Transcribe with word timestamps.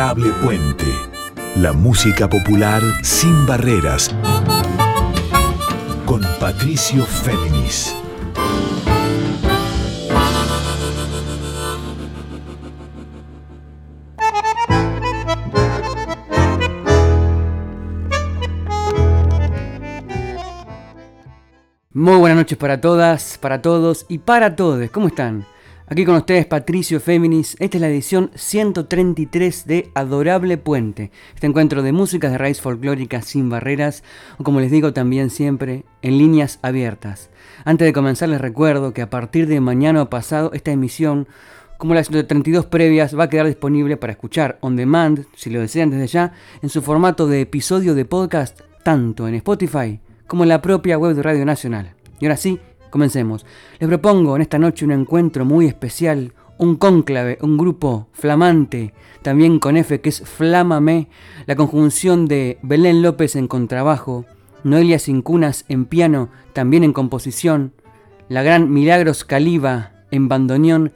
Puente. 0.00 0.86
La 1.56 1.72
música 1.72 2.30
popular 2.30 2.80
sin 3.02 3.46
barreras. 3.46 4.14
Con 6.06 6.22
Patricio 6.38 7.04
Féminis. 7.04 7.96
Muy 21.92 22.16
buenas 22.18 22.38
noches 22.38 22.56
para 22.56 22.80
todas, 22.80 23.36
para 23.38 23.60
todos 23.60 24.06
y 24.08 24.18
para 24.18 24.54
todos. 24.54 24.88
¿Cómo 24.92 25.08
están? 25.08 25.44
Aquí 25.90 26.04
con 26.04 26.16
ustedes 26.16 26.44
Patricio 26.44 27.00
Féminis. 27.00 27.56
Esta 27.60 27.78
es 27.78 27.80
la 27.80 27.88
edición 27.88 28.30
133 28.34 29.66
de 29.66 29.90
Adorable 29.94 30.58
Puente. 30.58 31.10
Este 31.34 31.46
encuentro 31.46 31.82
de 31.82 31.92
músicas 31.92 32.30
de 32.30 32.36
raíz 32.36 32.60
folclórica 32.60 33.22
sin 33.22 33.48
barreras, 33.48 34.04
o 34.36 34.44
como 34.44 34.60
les 34.60 34.70
digo 34.70 34.92
también 34.92 35.30
siempre, 35.30 35.86
en 36.02 36.18
líneas 36.18 36.58
abiertas. 36.60 37.30
Antes 37.64 37.86
de 37.86 37.94
comenzar 37.94 38.28
les 38.28 38.38
recuerdo 38.38 38.92
que 38.92 39.00
a 39.00 39.08
partir 39.08 39.46
de 39.46 39.62
mañana 39.62 40.10
pasado 40.10 40.52
esta 40.52 40.72
emisión, 40.72 41.26
como 41.78 41.94
las 41.94 42.08
132 42.08 42.66
previas, 42.66 43.18
va 43.18 43.24
a 43.24 43.30
quedar 43.30 43.46
disponible 43.46 43.96
para 43.96 44.12
escuchar 44.12 44.58
on 44.60 44.76
demand, 44.76 45.24
si 45.36 45.48
lo 45.48 45.58
desean 45.58 45.88
desde 45.88 46.08
ya, 46.08 46.34
en 46.60 46.68
su 46.68 46.82
formato 46.82 47.26
de 47.26 47.40
episodio 47.40 47.94
de 47.94 48.04
podcast, 48.04 48.60
tanto 48.82 49.26
en 49.26 49.36
Spotify 49.36 50.00
como 50.26 50.42
en 50.42 50.50
la 50.50 50.60
propia 50.60 50.98
web 50.98 51.16
de 51.16 51.22
Radio 51.22 51.46
Nacional. 51.46 51.94
Y 52.20 52.26
ahora 52.26 52.36
sí, 52.36 52.60
comencemos. 52.90 53.46
Les 53.78 53.88
propongo 53.88 54.36
en 54.36 54.42
esta 54.42 54.58
noche 54.58 54.84
un 54.84 54.92
encuentro 54.92 55.44
muy 55.44 55.66
especial, 55.66 56.32
un 56.58 56.76
cónclave, 56.76 57.38
un 57.40 57.56
grupo 57.56 58.08
flamante, 58.12 58.92
también 59.22 59.58
con 59.58 59.76
F 59.76 60.00
que 60.00 60.08
es 60.08 60.22
Flámame, 60.22 61.08
la 61.46 61.56
conjunción 61.56 62.26
de 62.26 62.58
Belén 62.62 63.02
López 63.02 63.36
en 63.36 63.46
contrabajo, 63.46 64.24
Noelia 64.64 64.98
Cincunas 64.98 65.64
en 65.68 65.84
piano, 65.84 66.30
también 66.52 66.82
en 66.82 66.92
composición, 66.92 67.72
la 68.28 68.42
gran 68.42 68.72
Milagros 68.72 69.24
Caliba 69.24 69.92
en 70.10 70.28
bandoneón 70.28 70.92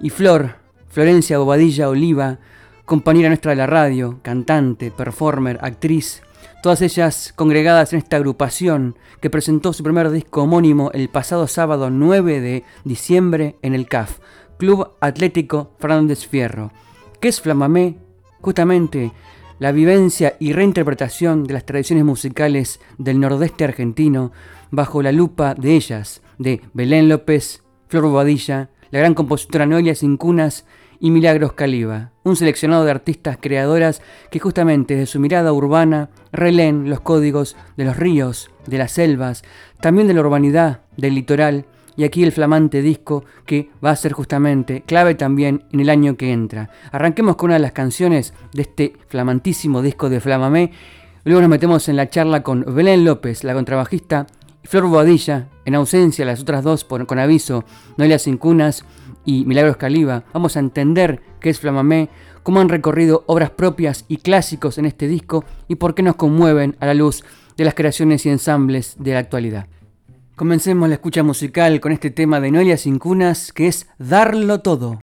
y 0.00 0.10
Flor, 0.10 0.56
Florencia 0.88 1.38
Bobadilla 1.38 1.88
Oliva, 1.88 2.38
compañera 2.84 3.28
nuestra 3.28 3.52
de 3.52 3.56
la 3.56 3.66
radio, 3.66 4.18
cantante, 4.22 4.90
performer, 4.90 5.58
actriz, 5.62 6.22
todas 6.64 6.80
ellas 6.80 7.34
congregadas 7.36 7.92
en 7.92 7.98
esta 7.98 8.16
agrupación 8.16 8.96
que 9.20 9.28
presentó 9.28 9.74
su 9.74 9.82
primer 9.82 10.10
disco 10.10 10.44
homónimo 10.44 10.90
el 10.94 11.10
pasado 11.10 11.46
sábado 11.46 11.90
9 11.90 12.40
de 12.40 12.64
diciembre 12.84 13.56
en 13.60 13.74
el 13.74 13.86
CAF, 13.86 14.20
Club 14.56 14.88
Atlético 14.98 15.72
Fernández 15.78 16.26
Fierro. 16.26 16.72
¿Qué 17.20 17.28
es 17.28 17.42
Flamamé? 17.42 17.98
Justamente 18.40 19.12
la 19.58 19.72
vivencia 19.72 20.36
y 20.40 20.54
reinterpretación 20.54 21.44
de 21.44 21.52
las 21.52 21.66
tradiciones 21.66 22.06
musicales 22.06 22.80
del 22.96 23.20
nordeste 23.20 23.64
argentino 23.64 24.32
bajo 24.70 25.02
la 25.02 25.12
lupa 25.12 25.54
de 25.54 25.74
ellas, 25.74 26.22
de 26.38 26.62
Belén 26.72 27.10
López, 27.10 27.62
Flor 27.88 28.04
Bobadilla, 28.04 28.70
la 28.90 29.00
gran 29.00 29.12
compositora 29.12 29.66
Noelia 29.66 29.94
Cincunas 29.94 30.64
y 31.04 31.10
Milagros 31.10 31.52
Caliba, 31.52 32.12
un 32.22 32.34
seleccionado 32.34 32.86
de 32.86 32.90
artistas 32.90 33.36
creadoras 33.38 34.00
que 34.30 34.38
justamente 34.38 34.96
de 34.96 35.04
su 35.04 35.20
mirada 35.20 35.52
urbana 35.52 36.08
releen 36.32 36.88
los 36.88 37.00
códigos 37.00 37.58
de 37.76 37.84
los 37.84 37.98
ríos, 37.98 38.50
de 38.64 38.78
las 38.78 38.92
selvas, 38.92 39.44
también 39.82 40.08
de 40.08 40.14
la 40.14 40.22
urbanidad, 40.22 40.80
del 40.96 41.14
litoral, 41.14 41.66
y 41.94 42.04
aquí 42.04 42.24
el 42.24 42.32
flamante 42.32 42.80
disco 42.80 43.22
que 43.44 43.68
va 43.84 43.90
a 43.90 43.96
ser 43.96 44.14
justamente 44.14 44.80
clave 44.80 45.14
también 45.14 45.64
en 45.72 45.80
el 45.80 45.90
año 45.90 46.16
que 46.16 46.32
entra. 46.32 46.70
Arranquemos 46.90 47.36
con 47.36 47.48
una 47.48 47.56
de 47.56 47.60
las 47.60 47.72
canciones 47.72 48.32
de 48.54 48.62
este 48.62 48.94
flamantísimo 49.08 49.82
disco 49.82 50.08
de 50.08 50.20
Flamamé, 50.20 50.72
luego 51.24 51.42
nos 51.42 51.50
metemos 51.50 51.86
en 51.90 51.96
la 51.96 52.08
charla 52.08 52.42
con 52.42 52.64
Belén 52.74 53.04
López, 53.04 53.44
la 53.44 53.52
contrabajista, 53.52 54.26
y 54.62 54.68
Flor 54.68 54.86
Boadilla, 54.86 55.48
en 55.66 55.74
ausencia 55.74 56.24
las 56.24 56.40
otras 56.40 56.64
dos 56.64 56.84
con 56.84 57.18
aviso, 57.18 57.66
Noelia 57.98 58.18
Cincunas, 58.18 58.86
y 59.24 59.44
Milagros 59.44 59.76
Caliba, 59.76 60.24
vamos 60.32 60.56
a 60.56 60.60
entender 60.60 61.20
qué 61.40 61.50
es 61.50 61.60
Flamamé, 61.60 62.08
cómo 62.42 62.60
han 62.60 62.68
recorrido 62.68 63.24
obras 63.26 63.50
propias 63.50 64.04
y 64.08 64.18
clásicos 64.18 64.78
en 64.78 64.86
este 64.86 65.08
disco 65.08 65.44
y 65.68 65.76
por 65.76 65.94
qué 65.94 66.02
nos 66.02 66.16
conmueven 66.16 66.76
a 66.80 66.86
la 66.86 66.94
luz 66.94 67.24
de 67.56 67.64
las 67.64 67.74
creaciones 67.74 68.26
y 68.26 68.30
ensambles 68.30 68.96
de 68.98 69.12
la 69.12 69.20
actualidad. 69.20 69.66
Comencemos 70.36 70.88
la 70.88 70.96
escucha 70.96 71.22
musical 71.22 71.80
con 71.80 71.92
este 71.92 72.10
tema 72.10 72.40
de 72.40 72.50
Noelia 72.50 72.76
Cincunas 72.76 73.52
que 73.52 73.68
es 73.68 73.86
Darlo 73.98 74.60
Todo. 74.60 75.03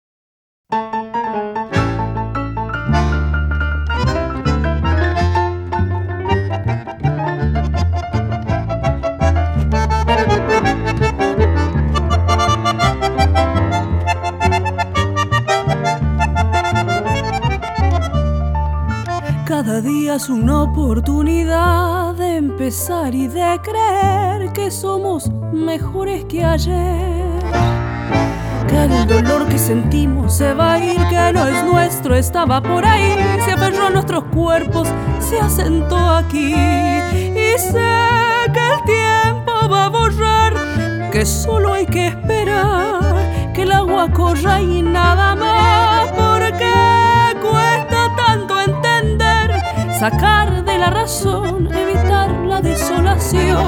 Es 19.83 20.29
una 20.29 20.61
oportunidad 20.61 22.13
de 22.13 22.35
empezar 22.35 23.15
y 23.15 23.27
de 23.27 23.59
creer 23.63 24.53
que 24.53 24.69
somos 24.69 25.31
mejores 25.51 26.23
que 26.25 26.45
ayer. 26.45 27.41
Que 28.67 28.83
el 28.83 29.07
dolor 29.07 29.47
que 29.47 29.57
sentimos 29.57 30.35
se 30.35 30.53
va 30.53 30.73
a 30.73 30.79
ir, 30.79 30.97
que 31.09 31.33
no 31.33 31.47
es 31.47 31.63
nuestro, 31.63 32.13
estaba 32.13 32.61
por 32.61 32.85
ahí, 32.85 33.15
se 33.43 33.53
aferró 33.53 33.87
a 33.87 33.89
nuestros 33.89 34.25
cuerpos, 34.25 34.87
se 35.19 35.39
asentó 35.39 35.97
aquí. 35.97 36.53
Y 36.53 37.57
sé 37.57 37.89
que 38.53 38.59
el 38.59 38.83
tiempo 38.85 39.67
va 39.67 39.85
a 39.85 39.89
borrar, 39.89 41.09
que 41.11 41.25
solo 41.25 41.73
hay 41.73 41.87
que 41.87 42.07
esperar, 42.07 43.51
que 43.55 43.63
el 43.63 43.71
agua 43.71 44.11
corra 44.11 44.61
y 44.61 44.83
nada 44.83 45.35
más, 45.35 46.20
sacar 50.01 50.65
de 50.65 50.79
la 50.79 50.89
razón, 50.89 51.69
evitar 51.71 52.31
la 52.47 52.59
desolación. 52.59 53.63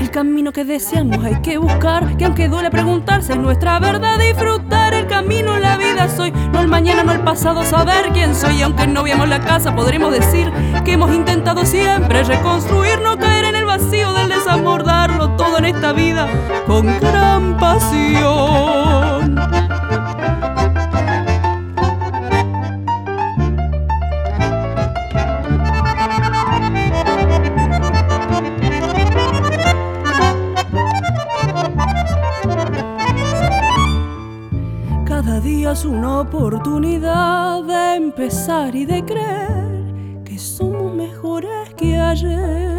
El 0.00 0.10
camino 0.10 0.50
que 0.52 0.64
deseamos 0.64 1.24
hay 1.24 1.40
que 1.42 1.58
buscar, 1.58 2.16
que 2.16 2.24
aunque 2.24 2.48
duele 2.48 2.72
preguntarse 2.72 3.34
es 3.34 3.38
nuestra 3.38 3.78
verdad, 3.78 4.18
disfrutar 4.18 4.94
el 4.94 5.06
camino, 5.06 5.56
la 5.60 5.76
vida 5.76 6.08
soy, 6.08 6.32
no 6.32 6.58
el 6.60 6.66
mañana, 6.66 7.04
no 7.04 7.12
el 7.12 7.20
pasado, 7.20 7.62
saber 7.62 8.10
quién 8.12 8.34
soy. 8.34 8.56
Y 8.56 8.62
aunque 8.62 8.88
no 8.88 9.04
veamos 9.04 9.28
la 9.28 9.38
casa, 9.38 9.76
podremos 9.76 10.10
decir 10.10 10.50
que 10.84 10.94
hemos 10.94 11.14
intentado 11.14 11.64
siempre 11.64 12.24
reconstruir, 12.24 13.00
no 13.00 13.16
caer 13.16 13.44
en 13.44 13.54
el 13.54 13.64
vacío 13.64 14.12
del 14.14 14.30
desamor, 14.30 14.82
darlo 14.82 15.36
todo 15.36 15.58
en 15.58 15.66
esta 15.66 15.92
vida 15.92 16.26
con 16.66 16.84
gran 16.98 17.56
pasión. 17.58 19.36
Oportunidad 36.20 37.62
de 37.62 37.94
empezar 37.94 38.74
y 38.74 38.84
de 38.84 39.04
creer 39.04 40.24
que 40.24 40.38
somos 40.38 40.92
mejores 40.94 41.74
que 41.76 41.96
ayer. 41.96 42.78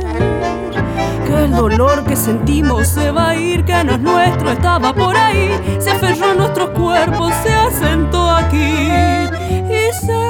Que 1.25 1.45
el 1.45 1.51
dolor 1.51 2.03
que 2.03 2.15
sentimos 2.15 2.87
se 2.87 3.11
va 3.11 3.29
a 3.29 3.35
ir, 3.35 3.63
que 3.63 3.83
no 3.83 3.93
es 3.93 3.99
nuestro, 3.99 4.51
estaba 4.51 4.93
por 4.93 5.15
ahí, 5.15 5.51
se 5.79 5.91
aferró 5.91 6.31
a 6.31 6.33
nuestros 6.33 6.69
cuerpos, 6.71 7.33
se 7.43 7.53
asentó 7.53 8.29
aquí. 8.29 8.57
Y 8.57 9.93
sé 9.93 10.25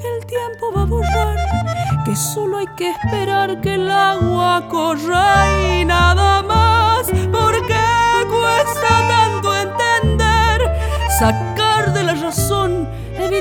que 0.00 0.16
el 0.16 0.26
tiempo 0.26 0.72
va 0.76 0.82
a 0.82 0.86
borrar, 0.86 1.36
que 2.04 2.14
solo 2.14 2.58
hay 2.58 2.66
que 2.76 2.90
esperar 2.90 3.60
que 3.60 3.74
el 3.74 3.90
agua 3.90 4.62
corra 4.68 5.46
y 5.80 5.84
nada 5.84 6.42
más, 6.42 7.06
porque 7.32 7.80
cuesta 8.28 8.88
tanto 9.08 9.56
entender 9.56 9.92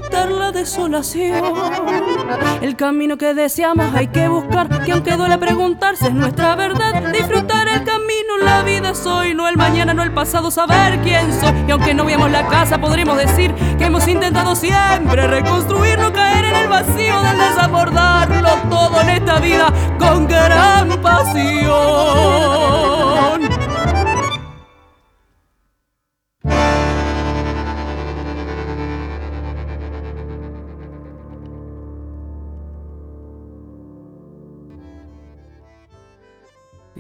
evitar 0.02 0.32
la 0.32 0.52
desolación. 0.52 1.54
El 2.62 2.76
camino 2.76 3.18
que 3.18 3.34
deseamos 3.34 3.94
hay 3.96 4.08
que 4.08 4.28
buscar, 4.28 4.84
que 4.84 4.92
aunque 4.92 5.16
duele 5.16 5.38
preguntarse 5.38 6.08
es 6.08 6.14
nuestra 6.14 6.56
verdad. 6.56 7.12
Disfrutar 7.12 7.68
el 7.68 7.84
camino, 7.84 8.38
la 8.44 8.64
vida 8.64 8.96
soy, 8.96 9.34
no 9.34 9.48
el 9.48 9.58
mañana, 9.58 9.94
no 9.94 10.04
el 10.04 10.14
pasado, 10.14 10.52
saber 10.52 11.00
quién 11.02 11.32
soy. 11.40 11.54
Y 11.68 11.72
aunque 11.72 11.94
no 11.94 12.06
veamos 12.06 12.32
la 12.32 12.48
casa, 12.48 12.80
podremos 12.80 13.18
decir 13.18 13.54
que 13.78 13.86
hemos 13.86 14.08
intentado 14.08 14.56
siempre 14.56 15.28
reconstruir, 15.28 16.00
no 16.00 16.12
caer 16.14 16.46
en 16.46 16.56
el 16.56 16.68
vacío 16.68 17.22
del 17.22 17.38
desabordarlo 17.38 18.50
todo 18.70 19.02
en 19.02 19.10
esta 19.10 19.40
vida 19.40 19.74
con 20.00 20.28
gran 20.28 20.90
pasión. 21.02 21.72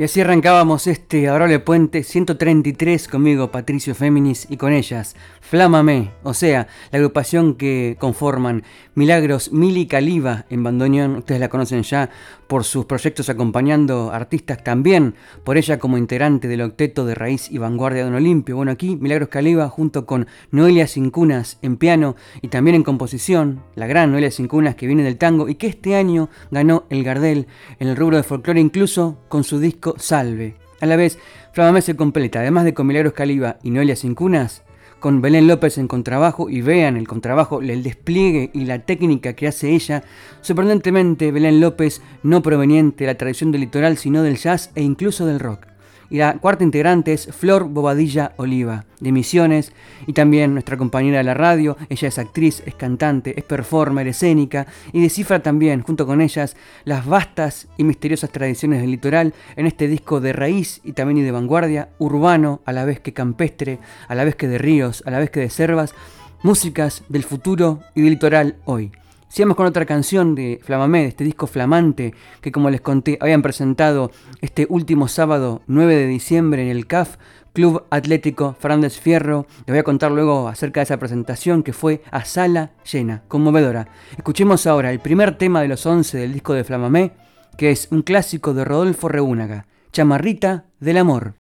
Y 0.01 0.03
así 0.03 0.19
arrancábamos 0.19 0.87
este 0.87 1.27
adorable 1.27 1.59
puente 1.59 2.01
133 2.01 3.07
conmigo, 3.07 3.51
Patricio 3.51 3.93
Féminis, 3.93 4.47
y 4.49 4.57
con 4.57 4.73
ellas, 4.73 5.15
Flámame, 5.41 6.09
o 6.23 6.33
sea, 6.33 6.67
la 6.91 6.97
agrupación 6.97 7.53
que 7.53 7.97
conforman 7.99 8.63
Milagros 8.95 9.51
Mili 9.51 9.85
Caliba 9.85 10.45
en 10.49 10.63
bandoneón, 10.63 11.17
ustedes 11.17 11.39
la 11.39 11.49
conocen 11.49 11.83
ya 11.83 12.09
por 12.51 12.65
sus 12.65 12.83
proyectos 12.83 13.29
acompañando 13.29 14.11
artistas 14.11 14.61
también, 14.61 15.15
por 15.45 15.55
ella 15.55 15.79
como 15.79 15.97
integrante 15.97 16.49
del 16.49 16.59
octeto 16.59 17.05
de 17.05 17.15
raíz 17.15 17.49
y 17.49 17.59
vanguardia 17.59 17.99
de 17.99 18.09
Don 18.09 18.15
Olimpio. 18.15 18.57
Bueno, 18.57 18.73
aquí 18.73 18.97
Milagros 18.97 19.29
Caliba 19.29 19.69
junto 19.69 20.05
con 20.05 20.27
Noelia 20.51 20.85
Cincunas 20.85 21.59
en 21.61 21.77
piano 21.77 22.17
y 22.41 22.49
también 22.49 22.75
en 22.75 22.83
composición, 22.83 23.63
la 23.75 23.87
gran 23.87 24.11
Noelia 24.11 24.31
Cincunas 24.31 24.75
que 24.75 24.85
viene 24.85 25.01
del 25.01 25.17
tango 25.17 25.47
y 25.47 25.55
que 25.55 25.67
este 25.67 25.95
año 25.95 26.27
ganó 26.51 26.83
el 26.89 27.05
Gardel 27.05 27.47
en 27.79 27.87
el 27.87 27.95
rubro 27.95 28.17
de 28.17 28.23
folclore 28.23 28.59
incluso 28.59 29.17
con 29.29 29.45
su 29.45 29.57
disco 29.57 29.95
Salve. 29.97 30.57
A 30.81 30.87
la 30.87 30.97
vez, 30.97 31.19
Flamamé 31.53 31.81
se 31.81 31.95
completa, 31.95 32.41
además 32.41 32.65
de 32.65 32.73
con 32.73 32.85
Milagros 32.85 33.13
Caliba 33.13 33.59
y 33.63 33.71
Noelia 33.71 33.95
Cincunas, 33.95 34.63
con 35.01 35.19
Belén 35.19 35.47
López 35.47 35.77
en 35.77 35.89
contrabajo 35.89 36.49
y 36.49 36.61
vean 36.61 36.95
el 36.95 37.07
contrabajo, 37.07 37.61
el 37.61 37.83
despliegue 37.83 38.51
y 38.53 38.65
la 38.65 38.79
técnica 38.79 39.33
que 39.33 39.47
hace 39.47 39.71
ella. 39.71 40.03
Sorprendentemente, 40.39 41.33
Belén 41.33 41.59
López 41.59 42.01
no 42.23 42.41
proveniente 42.41 43.03
de 43.03 43.11
la 43.11 43.17
tradición 43.17 43.51
del 43.51 43.61
litoral, 43.61 43.97
sino 43.97 44.23
del 44.23 44.37
jazz 44.37 44.71
e 44.75 44.83
incluso 44.83 45.25
del 45.25 45.41
rock. 45.41 45.70
Y 46.11 46.17
la 46.17 46.37
cuarta 46.39 46.65
integrante 46.65 47.13
es 47.13 47.27
Flor 47.27 47.69
Bobadilla 47.69 48.33
Oliva, 48.35 48.83
de 48.99 49.13
Misiones, 49.13 49.71
y 50.05 50.11
también 50.11 50.51
nuestra 50.51 50.75
compañera 50.75 51.19
de 51.19 51.23
la 51.23 51.33
radio. 51.33 51.77
Ella 51.87 52.09
es 52.09 52.19
actriz, 52.19 52.61
es 52.65 52.75
cantante, 52.75 53.33
es 53.37 53.45
performer, 53.45 54.05
escénica, 54.09 54.67
y 54.91 55.01
descifra 55.01 55.41
también, 55.41 55.81
junto 55.83 56.05
con 56.05 56.19
ellas, 56.19 56.57
las 56.83 57.05
vastas 57.05 57.69
y 57.77 57.85
misteriosas 57.85 58.29
tradiciones 58.29 58.81
del 58.81 58.91
litoral 58.91 59.33
en 59.55 59.67
este 59.67 59.87
disco 59.87 60.19
de 60.19 60.33
raíz 60.33 60.81
y 60.83 60.91
también 60.91 61.19
y 61.19 61.21
de 61.21 61.31
vanguardia, 61.31 61.87
urbano, 61.97 62.59
a 62.65 62.73
la 62.73 62.83
vez 62.83 62.99
que 62.99 63.13
campestre, 63.13 63.79
a 64.09 64.13
la 64.13 64.25
vez 64.25 64.35
que 64.35 64.49
de 64.49 64.57
ríos, 64.57 65.03
a 65.05 65.11
la 65.11 65.19
vez 65.19 65.29
que 65.29 65.39
de 65.39 65.49
selvas, 65.49 65.95
músicas 66.43 67.05
del 67.07 67.23
futuro 67.23 67.79
y 67.95 68.01
del 68.01 68.11
litoral 68.11 68.57
hoy. 68.65 68.91
Sigamos 69.31 69.55
con 69.55 69.65
otra 69.65 69.85
canción 69.85 70.35
de 70.35 70.59
Flamamé, 70.61 71.03
de 71.03 71.07
este 71.07 71.23
disco 71.23 71.47
flamante 71.47 72.13
que 72.41 72.51
como 72.51 72.69
les 72.69 72.81
conté 72.81 73.17
habían 73.21 73.41
presentado 73.41 74.11
este 74.41 74.67
último 74.67 75.07
sábado 75.07 75.61
9 75.67 75.95
de 75.95 76.07
diciembre 76.07 76.63
en 76.63 76.67
el 76.67 76.85
CAF, 76.85 77.15
Club 77.53 77.85
Atlético 77.91 78.57
Fernández 78.59 78.99
Fierro. 78.99 79.47
Les 79.59 79.67
voy 79.67 79.77
a 79.77 79.83
contar 79.83 80.11
luego 80.11 80.49
acerca 80.49 80.81
de 80.81 80.83
esa 80.83 80.99
presentación 80.99 81.63
que 81.63 81.71
fue 81.71 82.01
a 82.11 82.25
sala 82.25 82.73
llena, 82.83 83.23
conmovedora. 83.29 83.87
Escuchemos 84.17 84.67
ahora 84.67 84.91
el 84.91 84.99
primer 84.99 85.37
tema 85.37 85.61
de 85.61 85.69
los 85.69 85.85
11 85.85 86.17
del 86.17 86.33
disco 86.33 86.53
de 86.53 86.65
Flamamé, 86.65 87.13
que 87.55 87.71
es 87.71 87.87
un 87.89 88.01
clásico 88.01 88.53
de 88.53 88.65
Rodolfo 88.65 89.07
Reúnaga, 89.07 89.65
Chamarrita 89.93 90.65
del 90.81 90.97
Amor. 90.97 91.40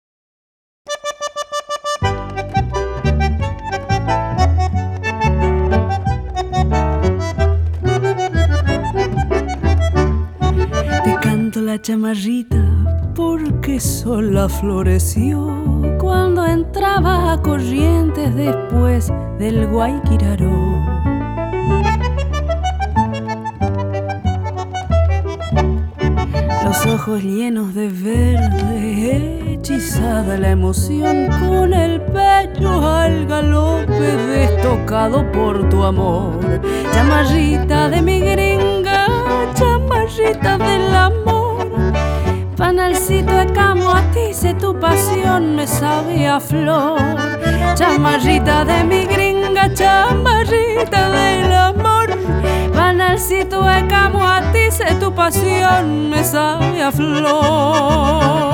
La 11.70 11.80
chamarrita 11.80 12.60
porque 13.14 13.78
sola 13.78 14.48
floreció 14.48 15.36
cuando 16.00 16.44
entraba 16.44 17.32
a 17.32 17.40
corrientes 17.40 18.34
después 18.34 19.12
del 19.38 19.68
Guayquiraró. 19.68 20.50
Los 26.64 26.86
ojos 26.86 27.22
llenos 27.22 27.72
de 27.72 27.88
verde, 27.88 29.54
hechizada 29.54 30.38
la 30.38 30.50
emoción 30.50 31.28
con 31.38 31.72
el 31.72 32.00
pecho 32.00 32.84
al 32.84 33.26
galope 33.26 34.16
destocado 34.34 35.30
por 35.30 35.68
tu 35.68 35.84
amor. 35.84 36.34
Chamarrita 36.92 37.88
de 37.90 38.02
mi 38.02 38.18
gringa, 38.18 39.06
chamarrita 39.54 40.58
del 40.58 40.96
amor 40.96 41.19
Panalcito 42.80 43.36
de 43.36 43.52
camo, 43.52 43.90
a 43.90 44.00
ti 44.10 44.32
sé 44.32 44.54
tu 44.54 44.74
pasión 44.80 45.54
me 45.54 45.66
sabe 45.66 46.26
a 46.26 46.40
flor. 46.40 46.98
Chamarrita 47.74 48.64
de 48.64 48.82
mi 48.84 49.04
gringa, 49.04 49.68
chamarrita 49.74 51.10
del 51.10 51.52
amor. 51.52 52.08
Panalcito 52.72 53.62
de 53.62 53.86
camo, 53.86 54.26
a 54.26 54.40
ti 54.52 54.70
sé 54.70 54.94
tu 54.94 55.14
pasión 55.14 56.08
me 56.08 56.24
sabe 56.24 56.82
a 56.82 56.90
flor. 56.90 58.49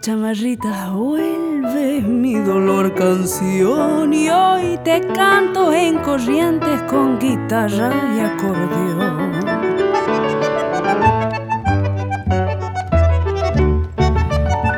Chamarrita, 0.00 0.90
vuelve 0.90 2.00
mi 2.00 2.34
dolor 2.34 2.94
canción 2.94 4.12
y 4.12 4.28
hoy 4.28 4.78
te 4.84 5.00
canto 5.14 5.72
en 5.72 5.98
corrientes 5.98 6.82
con 6.82 7.18
guitarra 7.18 7.92
y 8.16 8.20
acordeón. 8.20 9.34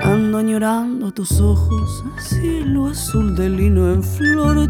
Ando 0.03 0.39
añorando 0.39 1.13
tus 1.13 1.41
ojos, 1.41 2.05
cielo 2.19 2.89
azul 2.89 3.35
de 3.37 3.49
lino 3.49 3.93
en 3.93 4.03
flor, 4.03 4.66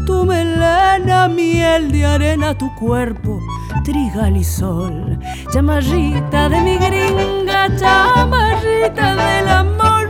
miel 1.79 1.91
de 1.91 2.05
arena, 2.05 2.57
tu 2.57 2.73
cuerpo, 2.75 3.39
trigal 3.83 4.35
y 4.35 4.43
sol. 4.43 5.19
Chamarrita 5.51 6.49
de 6.49 6.61
mi 6.61 6.77
gringa, 6.77 7.69
chamarrita 7.77 9.15
del 9.15 9.47
amor, 9.47 10.09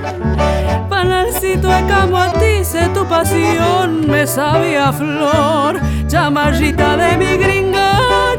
panalcito 0.89 1.67
de 1.67 1.85
camo 1.87 2.17
a 2.17 2.31
ti, 2.33 2.63
sé 2.63 2.87
tu 2.93 3.05
pasión, 3.05 4.07
me 4.07 4.25
sabía 4.25 4.93
flor. 4.93 5.79
Chamarrita 6.07 6.95
de 6.95 7.17
mi 7.17 7.37
gringa, 7.37 7.91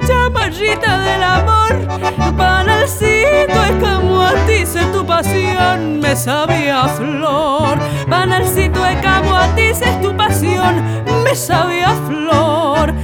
chamarrita 0.06 0.98
del 0.98 1.22
amor, 1.22 2.34
panalcito 2.36 3.60
de 3.62 3.78
camo 3.80 4.22
a 4.22 4.32
ti, 4.46 4.64
sé 4.64 4.84
tu 4.92 5.04
pasión, 5.04 6.00
me 6.00 6.16
sabía 6.16 6.88
flor. 6.88 7.78
Panalcito 8.08 8.82
de 8.82 8.98
camo 9.00 9.34
a 9.34 9.46
ti, 9.54 9.74
sé 9.74 9.98
tu 10.02 10.16
pasión, 10.16 10.82
me 11.24 11.34
sabía 11.34 11.90
flor. 12.06 12.94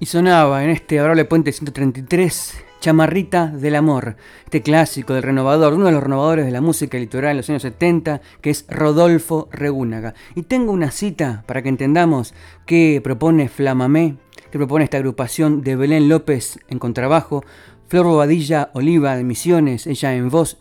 Y 0.00 0.06
sonaba 0.06 0.62
en 0.64 0.70
este 0.70 0.98
adorable 0.98 1.24
puente 1.24 1.52
133 1.52 2.64
Chamarrita 2.80 3.48
del 3.48 3.74
Amor, 3.74 4.16
este 4.44 4.62
clásico 4.62 5.12
del 5.12 5.24
renovador, 5.24 5.74
uno 5.74 5.86
de 5.86 5.92
los 5.92 6.02
renovadores 6.02 6.46
de 6.46 6.52
la 6.52 6.60
música 6.60 6.96
litoral 6.96 7.32
en 7.32 7.36
los 7.38 7.50
años 7.50 7.62
70, 7.62 8.20
que 8.40 8.50
es 8.50 8.64
Rodolfo 8.68 9.48
Regúnaga. 9.50 10.14
Y 10.36 10.42
tengo 10.42 10.70
una 10.70 10.92
cita 10.92 11.42
para 11.46 11.62
que 11.62 11.68
entendamos 11.68 12.34
qué 12.66 13.00
propone 13.02 13.48
Flamamé, 13.48 14.16
que 14.52 14.58
propone 14.58 14.84
esta 14.84 14.98
agrupación 14.98 15.62
de 15.62 15.74
Belén 15.74 16.08
López 16.08 16.60
en 16.68 16.78
contrabajo, 16.78 17.44
Flor 17.88 18.06
Bobadilla 18.06 18.70
Oliva 18.74 19.16
de 19.16 19.24
Misiones, 19.24 19.88
ella 19.88 20.14
en 20.14 20.30
voz, 20.30 20.58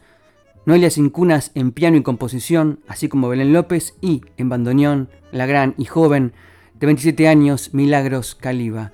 Noelia 0.67 0.89
Cincunas 0.89 1.51
en 1.55 1.71
piano 1.71 1.95
y 1.95 2.03
composición, 2.03 2.81
así 2.89 3.07
como 3.07 3.29
Belén 3.29 3.53
López, 3.53 3.95
y 4.01 4.23
en 4.35 4.49
bandoneón, 4.49 5.07
la 5.31 5.45
gran 5.45 5.73
y 5.77 5.85
joven 5.85 6.33
de 6.77 6.87
27 6.87 7.29
años, 7.29 7.73
Milagros 7.73 8.35
Caliba. 8.35 8.91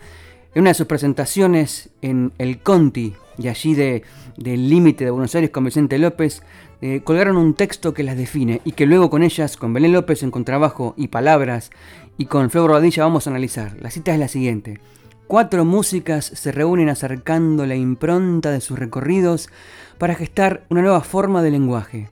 En 0.53 0.61
una 0.61 0.69
de 0.69 0.75
sus 0.75 0.85
presentaciones 0.85 1.89
en 2.03 2.31
el 2.37 2.59
Conti, 2.59 3.15
y 3.39 3.47
allí 3.47 3.73
de, 3.73 4.03
del 4.37 4.69
límite 4.69 5.03
de 5.03 5.09
Buenos 5.09 5.33
Aires 5.33 5.49
con 5.49 5.63
Vicente 5.63 5.97
López, 5.97 6.43
eh, 6.83 7.01
colgaron 7.03 7.37
un 7.37 7.55
texto 7.55 7.95
que 7.95 8.03
las 8.03 8.17
define 8.17 8.61
y 8.65 8.73
que 8.73 8.85
luego 8.85 9.09
con 9.09 9.23
ellas, 9.23 9.57
con 9.57 9.73
Belén 9.73 9.93
López 9.93 10.21
en 10.21 10.29
contrabajo 10.29 10.93
y 10.95 11.07
palabras, 11.07 11.71
y 12.19 12.25
con 12.25 12.51
Flor 12.51 12.69
Bobadilla 12.69 13.01
vamos 13.01 13.25
a 13.25 13.31
analizar. 13.31 13.77
La 13.81 13.89
cita 13.89 14.13
es 14.13 14.19
la 14.19 14.27
siguiente. 14.27 14.79
Cuatro 15.27 15.65
músicas 15.65 16.25
se 16.25 16.51
reúnen 16.51 16.89
acercando 16.89 17.65
la 17.65 17.75
impronta 17.75 18.51
de 18.51 18.61
sus 18.61 18.77
recorridos 18.77 19.49
para 19.97 20.15
gestar 20.15 20.65
una 20.69 20.81
nueva 20.81 21.01
forma 21.01 21.41
de 21.41 21.51
lenguaje. 21.51 22.09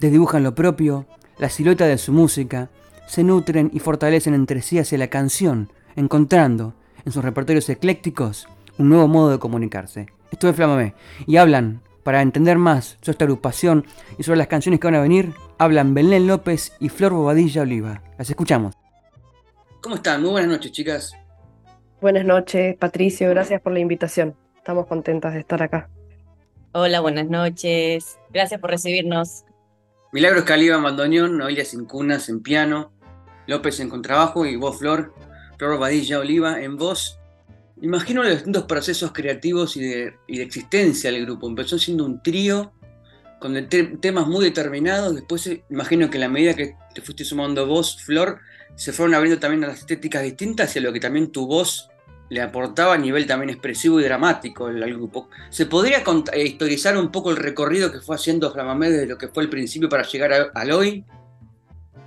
Desdibujan 0.00 0.42
lo 0.42 0.54
propio, 0.54 1.06
la 1.38 1.50
silueta 1.50 1.86
de 1.86 1.98
su 1.98 2.12
música, 2.12 2.70
se 3.06 3.22
nutren 3.22 3.70
y 3.72 3.80
fortalecen 3.80 4.34
entre 4.34 4.62
sí 4.62 4.78
hacia 4.78 4.98
la 4.98 5.08
canción, 5.08 5.70
encontrando 5.94 6.74
en 7.04 7.12
sus 7.12 7.22
repertorios 7.22 7.68
eclécticos 7.68 8.48
un 8.78 8.88
nuevo 8.88 9.08
modo 9.08 9.30
de 9.30 9.38
comunicarse. 9.38 10.06
Esto 10.32 10.48
es 10.48 10.56
Flamamé. 10.56 10.94
Y 11.26 11.36
hablan, 11.36 11.82
para 12.02 12.22
entender 12.22 12.58
más 12.58 12.96
sobre 13.00 13.12
esta 13.12 13.24
agrupación 13.24 13.86
y 14.18 14.22
sobre 14.22 14.38
las 14.38 14.48
canciones 14.48 14.80
que 14.80 14.86
van 14.86 14.96
a 14.96 15.02
venir, 15.02 15.32
hablan 15.58 15.94
Belén 15.94 16.26
López 16.26 16.72
y 16.80 16.88
Flor 16.88 17.12
Bobadilla 17.12 17.62
Oliva. 17.62 18.02
Las 18.18 18.30
escuchamos. 18.30 18.74
¿Cómo 19.80 19.96
están? 19.96 20.22
Muy 20.22 20.30
buenas 20.30 20.50
noches, 20.50 20.72
chicas. 20.72 21.14
Buenas 22.04 22.26
noches, 22.26 22.76
Patricio. 22.76 23.30
Gracias 23.30 23.62
por 23.62 23.72
la 23.72 23.78
invitación. 23.78 24.36
Estamos 24.58 24.86
contentas 24.86 25.32
de 25.32 25.40
estar 25.40 25.62
acá. 25.62 25.88
Hola, 26.72 27.00
buenas 27.00 27.30
noches. 27.30 28.18
Gracias 28.30 28.60
por 28.60 28.68
recibirnos. 28.68 29.44
Milagros 30.12 30.44
Caliba 30.44 30.76
en 30.76 30.82
bandoneón, 30.82 31.38
Noelia 31.38 31.64
Cincunas 31.64 32.28
en 32.28 32.42
piano, 32.42 32.92
López 33.46 33.80
en 33.80 33.88
contrabajo 33.88 34.44
y 34.44 34.54
vos 34.56 34.80
Flor, 34.80 35.14
Flor 35.56 35.78
Badilla 35.78 36.18
Oliva 36.18 36.60
en 36.60 36.76
voz. 36.76 37.18
Imagino 37.80 38.22
los 38.22 38.32
distintos 38.32 38.64
procesos 38.64 39.12
creativos 39.12 39.74
y 39.78 39.80
de, 39.80 40.14
existencia 40.28 41.10
del 41.10 41.24
grupo. 41.24 41.48
Empezó 41.48 41.78
siendo 41.78 42.04
un 42.04 42.22
trío 42.22 42.74
con 43.40 43.56
temas 44.02 44.26
muy 44.26 44.44
determinados. 44.44 45.14
Después 45.14 45.46
eh, 45.46 45.64
imagino 45.70 46.10
que 46.10 46.18
a 46.18 46.20
la 46.20 46.28
medida 46.28 46.52
que 46.52 46.76
te 46.94 47.00
fuiste 47.00 47.24
sumando 47.24 47.66
voz, 47.66 48.02
Flor, 48.04 48.40
se 48.74 48.92
fueron 48.92 49.14
abriendo 49.14 49.40
también 49.40 49.64
a 49.64 49.68
las 49.68 49.78
estéticas 49.78 50.22
distintas 50.22 50.76
y 50.76 50.80
a 50.80 50.82
lo 50.82 50.92
que 50.92 51.00
también 51.00 51.32
tu 51.32 51.46
voz 51.46 51.88
le 52.28 52.40
aportaba 52.40 52.94
a 52.94 52.98
nivel 52.98 53.26
también 53.26 53.50
expresivo 53.50 54.00
y 54.00 54.04
dramático 54.04 54.66
al, 54.66 54.94
grupo. 54.94 55.28
¿Se 55.50 55.66
podría 55.66 56.02
eh, 56.32 56.44
historizar 56.44 56.96
un 56.96 57.10
poco 57.10 57.30
el 57.30 57.36
recorrido 57.36 57.92
que 57.92 58.00
fue 58.00 58.16
haciendo 58.16 58.52
Flamamé 58.52 58.90
desde 58.90 59.06
lo 59.06 59.18
que 59.18 59.28
fue 59.28 59.42
el 59.42 59.50
principio 59.50 59.88
para 59.88 60.04
llegar 60.04 60.50
al 60.54 60.70
hoy? 60.72 61.04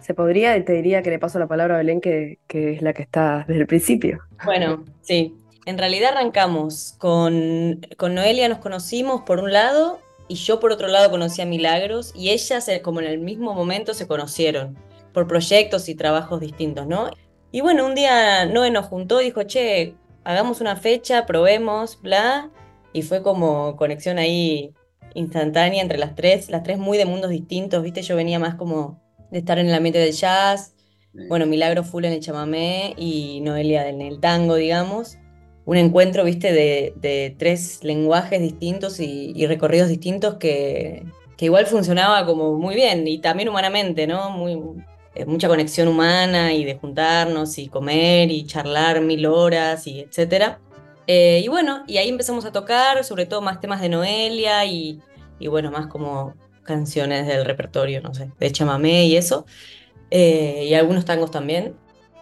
Se 0.02 0.14
podría, 0.14 0.56
y 0.58 0.64
te 0.64 0.74
diría 0.74 1.02
que 1.02 1.10
le 1.10 1.20
paso 1.20 1.38
la 1.38 1.48
palabra 1.48 1.76
a 1.76 1.78
Belén, 1.80 2.02
que, 2.02 2.40
es 2.48 2.82
la 2.82 2.94
que 2.94 3.04
está 3.04 3.46
desde 3.48 3.62
el 3.62 3.68
principio. 3.68 4.20
Bueno, 4.46 4.86
sí. 5.02 5.36
En 5.66 5.78
realidad 5.78 6.14
arrancamos 6.14 6.96
con, 6.98 7.82
con 7.98 8.16
Noelia, 8.16 8.48
nos 8.48 8.60
conocimos 8.60 9.24
por 9.24 9.40
un 9.40 9.52
lado, 9.52 10.00
y 10.30 10.36
yo 10.36 10.62
por 10.62 10.72
otro 10.72 10.88
lado 10.88 11.12
conocí 11.12 11.42
a 11.42 11.46
Milagros, 11.46 12.14
y 12.16 12.30
ellas, 12.30 12.68
eh, 12.70 12.82
como 12.82 13.02
en 13.02 13.08
el 13.08 13.20
mismo 13.20 13.54
momento, 13.54 13.94
se 13.94 14.08
conocieron 14.08 14.78
por 15.14 15.28
proyectos 15.28 15.90
y 15.90 15.96
trabajos 15.96 16.40
distintos, 16.40 16.88
¿no? 16.88 17.12
Y 17.52 17.62
bueno, 17.62 17.86
un 17.86 17.96
día 17.96 18.46
Noé 18.46 18.72
nos 18.72 18.86
juntó 18.86 19.22
y 19.22 19.26
dijo, 19.26 19.44
che, 19.44 19.96
hagamos 20.28 20.60
una 20.60 20.76
fecha, 20.76 21.26
probemos, 21.26 22.02
bla, 22.02 22.52
y 22.92 23.02
fue 23.02 23.24
como 23.24 23.78
conexión 23.78 24.18
ahí 24.18 24.74
instantánea 25.14 25.82
entre 25.82 25.98
las 25.98 26.16
tres, 26.16 26.50
las 26.50 26.64
tres 26.64 26.78
muy 26.78 26.98
de 26.98 27.06
mundos 27.06 27.30
distintos, 27.30 27.82
¿viste? 27.82 28.02
Yo 28.02 28.18
venía 28.18 28.38
más 28.38 28.56
como 28.56 29.02
de 29.32 29.40
estar 29.40 29.58
en 29.58 29.68
el 29.68 29.74
ambiente 29.74 30.00
del 30.00 30.12
jazz, 30.12 30.76
bueno, 31.30 31.46
Milagro 31.46 31.86
full 31.86 32.04
en 32.04 32.12
el 32.12 32.20
chamamé 32.20 32.94
y 32.98 33.40
Noelia 33.40 33.88
en 33.88 34.02
el 34.02 34.20
tango, 34.20 34.56
digamos. 34.56 35.18
Un 35.64 35.78
encuentro, 35.78 36.26
viste, 36.26 36.52
de, 36.52 37.36
tres 37.40 37.82
lenguajes 37.86 38.42
distintos 38.42 39.00
y, 39.00 39.48
recorridos 39.48 39.88
distintos 39.88 40.36
que, 40.36 41.06
que, 41.38 41.46
igual 41.46 41.68
funcionaba 41.68 42.26
como 42.26 42.54
muy 42.56 42.76
bien 42.76 43.08
y 43.08 43.20
también 43.20 43.48
humanamente, 43.48 44.08
¿no? 44.08 44.30
Muy, 44.30 44.62
eh, 45.18 45.26
mucha 45.26 45.48
conexión 45.48 45.88
humana 45.88 46.54
y 46.54 46.64
de 46.64 46.76
juntarnos 46.76 47.58
y 47.58 47.70
comer 47.70 48.30
y 48.30 48.46
charlar 48.46 49.02
mil 49.02 49.26
horas 49.26 49.88
y 49.88 50.02
etcétera. 50.02 50.60
Eh, 51.08 51.42
y 51.44 51.48
bueno, 51.48 51.84
y 51.88 51.98
ahí 51.98 52.10
empezamos 52.10 52.46
a 52.46 52.52
tocar, 52.52 53.04
sobre 53.04 53.26
todo 53.26 53.42
más 53.42 53.60
temas 53.60 53.82
de 53.82 53.90
Noelia 53.90 54.66
y, 54.66 55.02
y 55.40 55.48
bueno, 55.48 55.72
más 55.72 55.88
como 55.88 56.36
canciones 56.64 57.26
del 57.26 57.46
repertorio, 57.46 58.02
no 58.02 58.14
sé, 58.14 58.30
de 58.40 58.52
chamamé 58.52 59.06
y 59.06 59.18
eso, 59.18 59.46
eh, 60.12 60.66
y 60.70 60.74
algunos 60.76 61.06
tangos 61.06 61.32
también. 61.32 61.76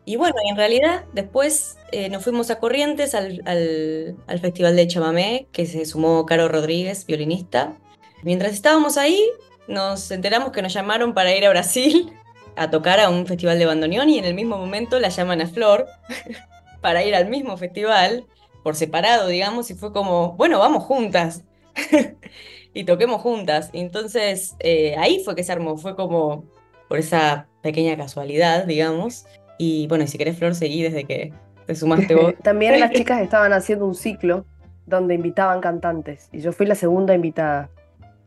Y 0.05 0.15
bueno, 0.15 0.35
en 0.49 0.55
realidad 0.55 1.03
después 1.13 1.77
nos 2.11 2.23
fuimos 2.23 2.51
a 2.51 2.59
Corrientes 2.59 3.15
al, 3.15 3.41
al, 3.45 4.15
al, 4.27 4.39
Festival 4.39 4.75
de 4.75 4.87
Chamamé, 4.87 5.47
que 5.51 5.65
se 5.65 5.83
sumó 5.85 6.25
Caro 6.27 6.47
Rodríguez, 6.47 7.07
violinista. 7.07 7.75
Mientras 8.21 8.53
estábamos 8.53 8.97
ahí, 8.97 9.19
nos 9.67 10.11
enteramos 10.11 10.51
que 10.51 10.61
nos 10.61 10.73
llamaron 10.73 11.15
para 11.15 11.35
ir 11.35 11.43
a 11.45 11.49
Brasil 11.49 12.13
a 12.55 12.69
tocar 12.69 12.99
a 12.99 13.09
un 13.09 13.25
festival 13.25 13.59
de 13.59 13.65
bandoneón 13.65 14.09
y 14.09 14.19
en 14.19 14.25
el 14.25 14.33
mismo 14.33 14.57
momento 14.57 14.99
la 14.99 15.09
llaman 15.09 15.41
a 15.41 15.47
Flor 15.47 15.87
para 16.81 17.03
ir 17.03 17.15
al 17.15 17.27
mismo 17.27 17.57
festival, 17.57 18.25
por 18.63 18.75
separado, 18.75 19.27
digamos, 19.27 19.69
y 19.71 19.75
fue 19.75 19.91
como, 19.91 20.33
bueno, 20.33 20.59
vamos 20.59 20.83
juntas. 20.83 21.43
y 22.73 22.83
toquemos 22.83 23.21
juntas. 23.21 23.69
entonces 23.73 24.55
eh, 24.59 24.95
ahí 24.97 25.21
fue 25.23 25.35
que 25.35 25.43
se 25.43 25.51
armó, 25.51 25.77
fue 25.77 25.95
como 25.95 26.45
por 26.87 26.99
esa 26.99 27.47
pequeña 27.61 27.97
casualidad, 27.97 28.65
digamos. 28.65 29.25
Y 29.57 29.87
bueno, 29.87 30.03
y 30.03 30.07
si 30.07 30.17
querés, 30.17 30.37
Flor, 30.37 30.55
seguí 30.55 30.83
desde 30.83 31.05
que 31.05 31.33
te 31.65 31.75
sumaste 31.75 32.15
vos. 32.15 32.33
También 32.43 32.79
las 32.79 32.91
chicas 32.91 33.21
estaban 33.21 33.53
haciendo 33.53 33.85
un 33.85 33.95
ciclo 33.95 34.45
donde 34.85 35.15
invitaban 35.15 35.61
cantantes 35.61 36.29
y 36.31 36.41
yo 36.41 36.51
fui 36.51 36.67
la 36.67 36.75
segunda 36.75 37.15
invitada 37.15 37.69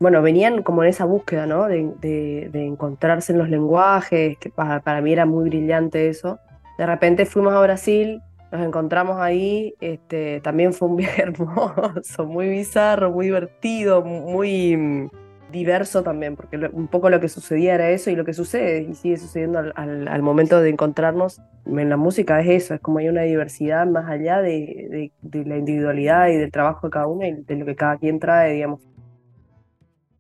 bueno, 0.01 0.23
venían 0.23 0.63
como 0.63 0.85
en 0.85 0.91
esa 0.91 1.05
búsqueda, 1.05 1.47
¿no? 1.47 1.67
De, 1.67 2.51
encontrarse 2.53 3.33
en 3.33 3.39
los 3.39 3.49
lenguajes, 3.49 4.39
que 4.39 4.51
para, 4.51 5.01
mí 5.01 5.13
era 5.13 5.27
muy 5.27 5.49
brillante 5.49 6.09
eso. 6.09 6.39
De 6.79 6.87
repente 6.87 7.27
fuimos 7.27 7.53
a 7.53 7.61
Brasil, 7.61 8.23
nos 8.53 8.65
encontramos 8.65 9.19
ahí, 9.19 9.75
este, 9.81 10.41
también 10.41 10.73
fue 10.73 10.89
un 10.89 10.97
viaje 10.99 11.23
hermoso, 11.23 12.27
muy 12.27 12.49
bizarro, 12.49 13.11
muy 13.11 13.27
divertido, 13.27 14.05
muy 14.05 14.77
mm, 14.77 15.11
diverso 15.51 16.05
también, 16.05 16.37
porque 16.37 16.59
un 16.73 16.87
poco 16.87 17.11
lo 17.11 17.19
que 17.19 17.29
sucedía 17.29 17.75
era 17.75 17.91
eso 17.91 18.11
y 18.11 18.17
lo 18.17 18.25
que 18.25 18.35
sucede 18.35 18.83
y 18.83 18.95
sigue 18.95 19.17
sucediendo 19.17 19.59
al, 19.75 20.23
momento 20.23 20.61
de 20.61 20.71
encontrarnos 20.71 21.41
en 21.67 21.89
la 21.89 21.97
música 21.97 22.41
es 22.41 22.65
eso, 22.65 22.75
es 22.75 22.81
como 22.81 22.99
hay 22.99 23.09
una 23.09 23.23
diversidad 23.23 23.87
más 23.87 24.09
allá 24.09 24.41
de, 24.41 25.11
de 25.21 25.45
la 25.45 25.57
individualidad 25.57 26.29
y 26.29 26.37
del 26.37 26.53
trabajo 26.53 26.87
de 26.87 26.91
cada 26.93 27.09
uno 27.09 27.27
y 27.27 27.33
de 27.33 27.57
lo 27.57 27.67
que 27.67 27.75
cada 27.75 27.97
quien 27.97 28.21
trae, 28.21 28.55
digamos. 28.55 28.81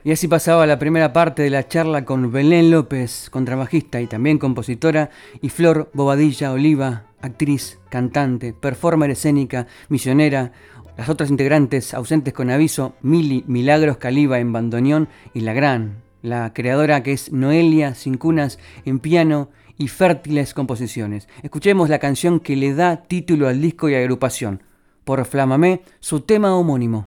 Y 0.05 0.13
así 0.13 0.29
pasaba 0.29 0.65
la 0.67 0.79
primera 0.79 1.13
parte 1.13 1.43
de 1.43 1.51
la 1.51 1.67
charla 1.67 2.05
con 2.05 2.31
Belén 2.31 2.71
López, 2.71 3.29
contrabajista 3.31 4.01
y 4.01 4.07
también 4.07 4.39
compositora, 4.39 5.11
y 5.43 5.49
Flor 5.49 5.91
Bobadilla 5.93 6.53
Oliva, 6.53 7.07
actriz, 7.21 7.81
cantante, 7.89 8.53
performer 8.53 9.11
escénica, 9.11 9.67
misionera, 9.89 10.53
las 10.97 11.09
otras 11.09 11.31
integrantes 11.31 11.95
ausentes 11.95 12.33
con 12.33 12.49
aviso, 12.51 12.95
Mili 13.03 13.45
Milagros 13.49 13.97
Caliba 13.97 14.39
en 14.39 14.53
bandoneón 14.53 15.09
y 15.35 15.41
la 15.41 15.53
gran, 15.53 16.03
la 16.23 16.53
creadora 16.53 17.03
que 17.03 17.13
es 17.13 17.33
Noelia 17.33 17.95
Cincunas 17.95 18.61
en 18.85 19.01
piano 19.01 19.51
y 19.79 19.89
fértiles 19.89 20.55
composiciones. 20.55 21.29
Escuchemos 21.43 21.89
la 21.89 21.99
canción 21.99 22.39
que 22.39 22.55
le 22.57 22.73
da 22.73 23.03
título 23.03 23.49
al 23.49 23.61
disco 23.61 23.89
y 23.89 23.97
agrupación. 23.97 24.63
Por 25.05 25.25
Flamamé, 25.25 25.83
su 26.01 26.21
tema 26.21 26.55
homónimo. 26.55 27.08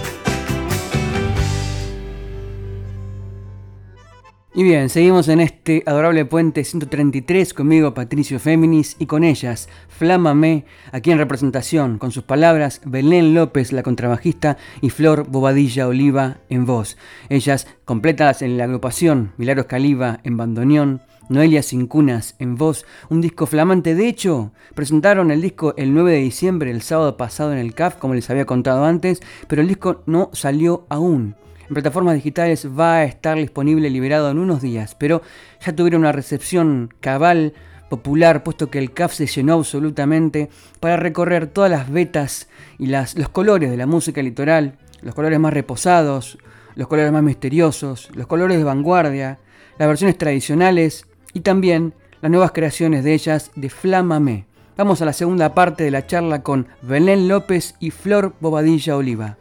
Y 4.53 4.63
bien, 4.63 4.89
seguimos 4.89 5.29
en 5.29 5.39
este 5.39 5.81
adorable 5.85 6.25
puente 6.25 6.65
133 6.65 7.53
conmigo 7.53 7.93
Patricio 7.93 8.37
Féminis 8.37 8.97
y 8.99 9.05
con 9.05 9.23
ellas 9.23 9.69
Flámame, 9.87 10.65
aquí 10.91 11.09
en 11.09 11.19
representación, 11.19 11.97
con 11.97 12.11
sus 12.11 12.23
palabras 12.23 12.81
Belén 12.83 13.33
López, 13.33 13.71
la 13.71 13.81
contrabajista, 13.81 14.57
y 14.81 14.89
Flor 14.89 15.25
Bobadilla 15.29 15.87
Oliva 15.87 16.39
en 16.49 16.65
voz. 16.65 16.97
Ellas 17.29 17.65
completadas 17.85 18.41
en 18.41 18.57
la 18.57 18.65
agrupación 18.65 19.31
Milagros 19.37 19.67
Caliba 19.67 20.19
en 20.25 20.35
bandoneón, 20.35 21.01
Noelia 21.29 21.63
Cincunas 21.63 22.35
en 22.37 22.57
voz, 22.57 22.85
un 23.09 23.21
disco 23.21 23.45
flamante. 23.45 23.95
De 23.95 24.09
hecho, 24.09 24.51
presentaron 24.75 25.31
el 25.31 25.41
disco 25.41 25.73
el 25.77 25.93
9 25.93 26.11
de 26.11 26.17
diciembre, 26.17 26.71
el 26.71 26.81
sábado 26.81 27.15
pasado 27.15 27.53
en 27.53 27.57
el 27.57 27.73
CAF, 27.73 27.95
como 27.95 28.15
les 28.15 28.29
había 28.29 28.45
contado 28.45 28.83
antes, 28.83 29.21
pero 29.47 29.61
el 29.61 29.69
disco 29.69 30.03
no 30.07 30.29
salió 30.33 30.85
aún. 30.89 31.35
En 31.71 31.75
plataformas 31.75 32.15
digitales 32.15 32.67
va 32.77 32.95
a 32.95 33.03
estar 33.05 33.37
disponible 33.37 33.89
liberado 33.89 34.29
en 34.29 34.39
unos 34.39 34.61
días, 34.61 34.93
pero 34.93 35.21
ya 35.65 35.73
tuvieron 35.73 36.01
una 36.01 36.11
recepción 36.11 36.93
cabal 36.99 37.53
popular, 37.89 38.43
puesto 38.43 38.69
que 38.69 38.77
el 38.77 38.91
CAF 38.91 39.13
se 39.13 39.25
llenó 39.25 39.53
absolutamente 39.53 40.49
para 40.81 40.97
recorrer 40.97 41.47
todas 41.47 41.71
las 41.71 41.89
vetas 41.89 42.49
y 42.77 42.87
las, 42.87 43.17
los 43.17 43.29
colores 43.29 43.71
de 43.71 43.77
la 43.77 43.85
música 43.85 44.21
litoral, 44.21 44.79
los 45.01 45.15
colores 45.15 45.39
más 45.39 45.53
reposados, 45.53 46.37
los 46.75 46.89
colores 46.89 47.13
más 47.13 47.23
misteriosos, 47.23 48.09
los 48.15 48.27
colores 48.27 48.57
de 48.57 48.65
vanguardia, 48.65 49.39
las 49.79 49.87
versiones 49.87 50.17
tradicionales 50.17 51.05
y 51.31 51.39
también 51.39 51.93
las 52.21 52.31
nuevas 52.31 52.51
creaciones 52.51 53.05
de 53.05 53.13
ellas 53.13 53.49
de 53.55 53.69
Flamame. 53.69 54.45
Vamos 54.75 55.01
a 55.01 55.05
la 55.05 55.13
segunda 55.13 55.53
parte 55.53 55.85
de 55.85 55.91
la 55.91 56.05
charla 56.05 56.43
con 56.43 56.67
Belén 56.81 57.29
López 57.29 57.75
y 57.79 57.91
Flor 57.91 58.33
Bobadilla 58.41 58.97
Oliva. 58.97 59.37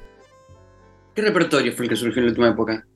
¿Qué 1.14 1.22
repertorio 1.22 1.72
fue 1.72 1.86
el 1.86 1.90
que 1.90 1.96
surgió 1.96 2.20
en 2.20 2.26
la 2.26 2.30
última 2.30 2.48
época? 2.48 2.86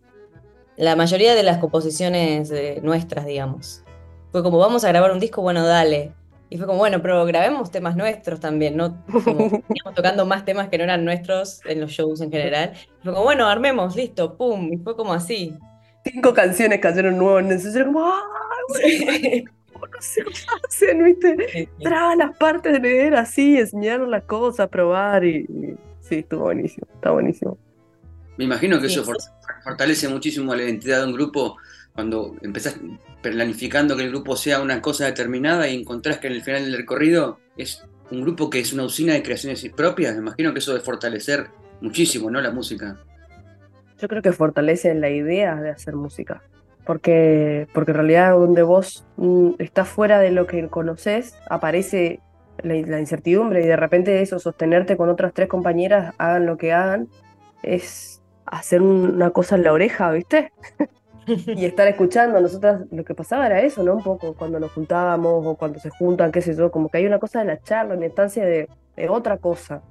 La 0.77 0.97
mayoría 0.97 1.35
de 1.35 1.43
las 1.43 1.59
composiciones 1.59 2.51
eh, 2.51 2.81
nuestras, 2.83 3.27
digamos. 3.27 3.85
Fue 4.33 4.43
como, 4.43 4.59
vamos 4.59 4.85
a 4.85 4.89
grabar 4.89 5.13
un 5.13 5.21
disco, 5.21 5.43
bueno, 5.43 5.65
dale. 5.65 6.13
Y 6.51 6.59
fue 6.59 6.67
como, 6.67 6.79
bueno, 6.79 7.01
pero 7.03 7.25
grabemos 7.25 7.71
temas 7.71 7.97
nuestros 7.97 8.41
también, 8.41 8.77
¿no? 8.77 9.05
Como, 9.25 9.63
íbamos 9.75 9.95
tocando 9.95 10.27
más 10.27 10.45
temas 10.45 10.69
que 10.69 10.79
no 10.79 10.85
eran 10.85 11.05
nuestros 11.05 11.61
en 11.67 11.81
los 11.81 11.91
shows 11.91 12.21
en 12.21 12.31
general. 12.31 12.73
Y 12.75 13.05
fue 13.05 13.13
como, 13.13 13.25
bueno, 13.25 13.47
armemos, 13.47 13.97
listo, 13.97 14.37
pum. 14.37 14.73
Y 14.73 14.79
fue 14.79 14.97
como 14.97 15.13
así. 15.13 15.57
Cinco 16.05 16.35
canciones 16.35 16.81
cayeron 16.81 17.17
nuevos, 17.17 17.43
entonces 17.43 17.75
era 17.75 17.87
como, 17.87 18.05
¡ay, 18.05 19.45
no 19.45 20.01
se 20.01 20.23
hacen, 20.67 21.05
viste? 21.05 21.37
Sí, 21.49 21.59
sí. 21.59 21.69
Traban 21.83 22.19
las 22.19 22.37
partes 22.37 22.73
de 22.73 22.81
leer 22.81 23.15
así, 23.15 23.59
enseñaron 23.59 24.11
las 24.11 24.25
cosas, 24.25 24.69
probar 24.69 25.25
y, 25.25 25.47
y 25.49 25.77
sí, 26.01 26.17
estuvo 26.17 26.43
buenísimo, 26.43 26.87
está 26.95 27.11
buenísimo. 27.11 27.57
Me 28.37 28.45
imagino 28.45 28.81
que 28.81 28.89
Sí, 28.89 28.95
eso 28.95 29.05
sí. 29.05 29.29
fortalece 29.63 30.09
muchísimo 30.09 30.55
la 30.55 30.63
identidad 30.63 31.01
de 31.01 31.07
un 31.07 31.13
grupo 31.13 31.57
cuando 31.95 32.35
empezás 32.43 32.77
planificando 33.23 33.97
que 33.97 34.03
el 34.03 34.11
grupo 34.11 34.37
sea 34.37 34.61
una 34.61 34.83
cosa 34.83 35.07
determinada 35.07 35.69
y 35.69 35.81
encontrás 35.81 36.19
que 36.19 36.27
en 36.27 36.33
el 36.35 36.43
final 36.43 36.65
del 36.65 36.77
recorrido 36.77 37.39
es 37.57 37.85
un 38.11 38.23
grupo 38.23 38.51
que 38.51 38.59
es 38.61 38.73
una 38.73 38.85
usina 38.85 39.15
de 39.15 39.23
creaciones 39.23 39.65
propias. 39.77 40.15
Me 40.15 40.21
imagino 40.21 40.53
que 40.53 40.59
eso 40.59 40.73
debe 40.73 40.85
fortalecer 40.85 41.47
muchísimo, 41.81 42.31
¿no? 42.31 42.41
La 42.41 42.51
música. 42.51 42.97
Yo 43.99 44.09
creo 44.09 44.23
que 44.23 44.33
fortalece 44.33 44.95
la 44.95 45.09
idea 45.09 45.55
de 45.57 45.71
hacer 45.71 45.95
música, 45.95 46.43
porque, 46.85 47.69
porque 47.73 47.93
en 47.93 47.97
realidad 47.97 48.33
donde 48.33 48.63
vos 48.63 49.07
mm, 49.17 49.53
estás 49.61 49.89
fuera 49.89 50.19
de 50.19 50.33
lo 50.33 50.47
que 50.47 50.69
conoces, 50.69 51.37
aparece 51.49 52.21
la, 52.63 52.75
la 52.75 52.99
incertidumbre 53.01 53.63
y 53.65 53.67
de 53.69 53.77
repente 53.77 54.21
eso, 54.21 54.39
sostenerte 54.41 54.97
con 54.97 55.09
otras 55.09 55.33
tres 55.33 55.49
compañeras, 55.49 56.15
hagan 56.19 56.45
lo 56.45 56.57
que 56.59 56.73
hagan, 56.73 57.09
es 57.63 58.21
hacer 58.47 58.83
un- 58.83 59.15
una 59.17 59.31
cosa 59.31 59.57
en 59.57 59.65
la 59.65 59.73
oreja, 59.73 60.11
¿viste? 60.13 60.53
y 61.55 61.65
estar 61.65 61.89
escuchando. 61.89 62.41
Nosotras 62.41 62.83
lo 62.91 63.05
que 63.05 63.15
pasaba 63.15 63.47
era 63.47 63.63
eso, 63.63 63.83
¿no? 63.83 63.95
Un 63.97 64.03
poco 64.03 64.35
cuando 64.37 64.61
nos 64.61 64.73
juntábamos 64.73 65.47
o 65.47 65.57
cuando 65.57 65.79
se 65.81 65.91
juntan, 65.91 66.33
qué 66.33 66.43
sé 66.43 66.55
yo, 66.57 66.71
como 66.71 66.89
que 66.91 66.99
hay 66.99 67.07
una 67.07 67.19
cosa 67.21 67.41
de 67.41 67.47
la 67.47 67.63
charla, 67.63 67.95
una 67.97 68.07
instancia 68.07 68.45
de, 68.45 68.69
de 68.97 69.09
otra 69.09 69.39
cosa. 69.39 69.83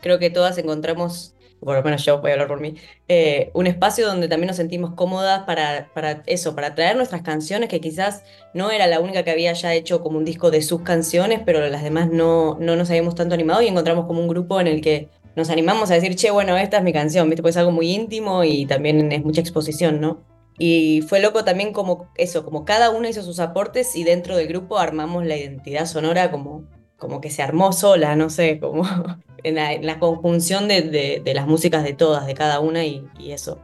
Creo 0.00 0.18
que 0.18 0.30
todas 0.30 0.56
encontramos, 0.58 1.36
por 1.60 1.76
lo 1.76 1.82
menos 1.82 2.04
yo 2.06 2.20
voy 2.22 2.30
a 2.30 2.34
hablar 2.34 2.48
por 2.48 2.60
mí, 2.60 2.74
eh, 3.08 3.50
un 3.54 3.66
espacio 3.66 4.06
donde 4.06 4.28
también 4.28 4.46
nos 4.48 4.56
sentimos 4.56 4.94
cómodas 4.94 5.44
para, 5.44 5.90
para 5.92 6.22
eso, 6.26 6.54
para 6.54 6.74
traer 6.74 6.96
nuestras 6.96 7.20
canciones, 7.22 7.68
que 7.68 7.80
quizás 7.82 8.24
no 8.54 8.70
era 8.70 8.86
la 8.86 9.00
única 9.00 9.24
que 9.24 9.30
había 9.30 9.52
ya 9.52 9.74
hecho 9.74 10.00
como 10.02 10.16
un 10.18 10.24
disco 10.24 10.50
de 10.50 10.62
sus 10.62 10.82
canciones, 10.82 11.42
pero 11.44 11.60
las 11.68 11.82
demás 11.82 12.08
no, 12.10 12.56
no 12.60 12.76
nos 12.76 12.88
habíamos 12.90 13.14
tanto 13.14 13.34
animado 13.34 13.60
y 13.62 13.68
encontramos 13.68 14.06
como 14.06 14.20
un 14.22 14.28
grupo 14.28 14.58
en 14.60 14.68
el 14.68 14.80
que 14.80 15.10
nos 15.36 15.50
animamos 15.50 15.90
a 15.90 15.94
decir, 15.94 16.14
che, 16.16 16.30
bueno, 16.30 16.56
esta 16.56 16.78
es 16.78 16.82
mi 16.84 16.92
canción, 16.92 17.28
¿viste? 17.28 17.42
Pues 17.42 17.54
es 17.56 17.60
algo 17.60 17.72
muy 17.72 17.90
íntimo 17.92 18.44
y 18.44 18.66
también 18.66 19.10
es 19.12 19.24
mucha 19.24 19.40
exposición, 19.40 20.00
¿no? 20.00 20.24
Y 20.58 21.02
fue 21.02 21.20
loco 21.20 21.44
también 21.44 21.72
como 21.72 22.10
eso, 22.16 22.44
como 22.44 22.64
cada 22.64 22.90
una 22.90 23.08
hizo 23.08 23.22
sus 23.22 23.40
aportes 23.40 23.96
y 23.96 24.04
dentro 24.04 24.36
del 24.36 24.46
grupo 24.48 24.78
armamos 24.78 25.24
la 25.24 25.36
identidad 25.36 25.86
sonora 25.86 26.30
como, 26.30 26.64
como 26.98 27.20
que 27.22 27.30
se 27.30 27.42
armó 27.42 27.72
sola, 27.72 28.14
no 28.16 28.28
sé, 28.28 28.58
como 28.60 28.82
en 29.42 29.54
la, 29.86 29.98
conjunción 29.98 30.68
de, 30.68 30.82
de- 30.82 31.22
de 31.24 31.34
las 31.34 31.46
músicas 31.46 31.82
de 31.84 31.94
todas, 31.94 32.26
de 32.26 32.34
cada 32.34 32.60
una 32.60 32.84
y, 32.84 33.06
y 33.18 33.32
eso. 33.32 33.58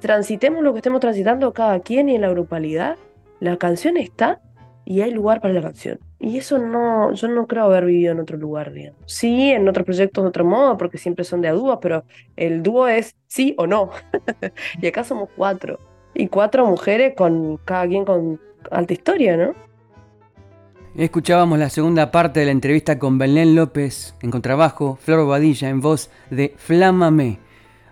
transitemos 0.00 0.62
lo 0.62 0.72
que 0.72 0.78
estemos 0.78 1.00
transitando 1.00 1.52
cada 1.52 1.80
quien 1.80 2.08
y 2.08 2.14
en 2.14 2.22
la 2.22 2.30
grupalidad, 2.30 2.96
la 3.40 3.56
canción 3.58 3.96
está 3.98 4.40
y 4.84 5.02
hay 5.02 5.10
lugar 5.10 5.40
para 5.40 5.52
la 5.54 5.62
canción. 5.62 6.00
Y 6.22 6.38
eso 6.38 6.56
no, 6.56 7.12
yo 7.14 7.26
no 7.26 7.48
creo 7.48 7.64
haber 7.64 7.84
vivido 7.84 8.12
en 8.12 8.20
otro 8.20 8.38
lugar, 8.38 8.72
digamos. 8.72 9.00
Sí, 9.06 9.50
en 9.50 9.68
otros 9.68 9.84
proyectos 9.84 10.22
de 10.22 10.28
otro 10.28 10.44
modo, 10.44 10.78
porque 10.78 10.96
siempre 10.96 11.24
son 11.24 11.40
de 11.40 11.48
a 11.48 11.52
dúos, 11.52 11.80
pero 11.82 12.04
el 12.36 12.62
dúo 12.62 12.86
es 12.86 13.16
sí 13.26 13.56
o 13.58 13.66
no. 13.66 13.90
y 14.80 14.86
acá 14.86 15.02
somos 15.02 15.30
cuatro. 15.36 15.80
Y 16.14 16.28
cuatro 16.28 16.64
mujeres 16.64 17.14
con 17.16 17.56
cada 17.64 17.88
quien 17.88 18.04
con 18.04 18.40
alta 18.70 18.92
historia, 18.92 19.36
¿no? 19.36 19.52
Escuchábamos 20.96 21.58
la 21.58 21.70
segunda 21.70 22.12
parte 22.12 22.38
de 22.38 22.46
la 22.46 22.52
entrevista 22.52 23.00
con 23.00 23.18
Belén 23.18 23.56
López 23.56 24.14
en 24.22 24.30
contrabajo, 24.30 24.98
Flor 25.00 25.24
Bobadilla 25.24 25.70
en 25.70 25.80
voz 25.80 26.08
de 26.30 26.54
Flámame. 26.56 27.40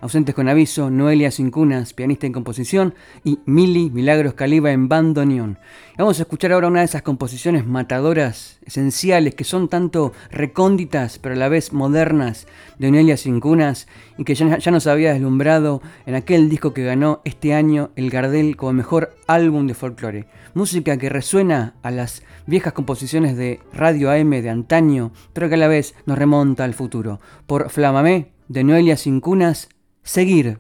Ausentes 0.01 0.35
con 0.35 0.49
aviso, 0.49 0.91
Noelia 0.91 1.31
Cincunas, 1.31 1.93
pianista 1.93 2.27
en 2.27 2.33
composición, 2.33 2.95
y 3.23 3.39
Mili 3.45 3.91
Milagros 3.91 4.33
Caliba 4.33 4.73
en 4.73 4.89
bandoneón. 4.89 5.59
Vamos 5.99 6.19
a 6.19 6.23
escuchar 6.23 6.53
ahora 6.53 6.69
una 6.69 6.81
de 6.81 6.87
esas 6.87 7.03
composiciones 7.03 7.67
matadoras, 7.67 8.61
esenciales, 8.65 9.35
que 9.35 9.45
son 9.45 9.69
tanto 9.69 10.15
recónditas 10.31 11.19
pero 11.19 11.35
a 11.35 11.39
la 11.39 11.51
vez 11.51 11.75
modernas 11.75 12.47
de 12.79 12.91
Noelia 12.91 13.19
Cincunas 13.19 13.89
y 14.17 14.25
que 14.25 14.35
ya, 14.35 14.47
nos 14.47 14.87
había 14.87 15.13
deslumbrado 15.13 15.83
en 16.07 16.15
aquel 16.15 16.49
disco 16.49 16.73
que 16.73 16.85
ganó 16.85 17.21
este 17.27 17.53
año 17.53 17.91
el 17.95 18.09
Gardel 18.09 18.57
como 18.57 18.73
mejor 18.73 19.15
álbum 19.27 19.67
de 19.67 19.75
folclore. 19.75 20.27
Música 20.55 20.97
que 20.97 21.11
resuena 21.11 21.75
a 21.83 21.91
las 21.91 22.23
viejas 22.47 22.73
composiciones 22.73 23.37
de 23.37 23.61
Radio 23.75 24.11
AM 24.11 24.31
de 24.31 24.49
antaño, 24.49 25.13
pero 25.35 25.51
que 25.51 25.57
a 25.57 25.59
la 25.59 25.69
vez 25.69 25.95
nos 26.07 26.19
remonta 26.19 26.65
al 26.65 26.73
futuro. 26.73 27.21
Por 27.47 27.69
Flamamé, 27.69 28.33
de 28.49 28.65
Noelia 28.65 28.97
Cincunas, 28.97 29.69
Seguir. 30.11 30.59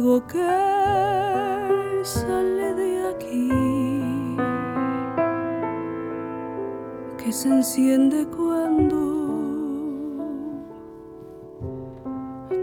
Fuego 0.00 0.26
que 0.26 2.04
sale 2.04 2.74
de 2.74 3.08
aquí, 3.08 3.48
que 7.18 7.32
se 7.32 7.48
enciende 7.48 8.26
cuando 8.26 8.96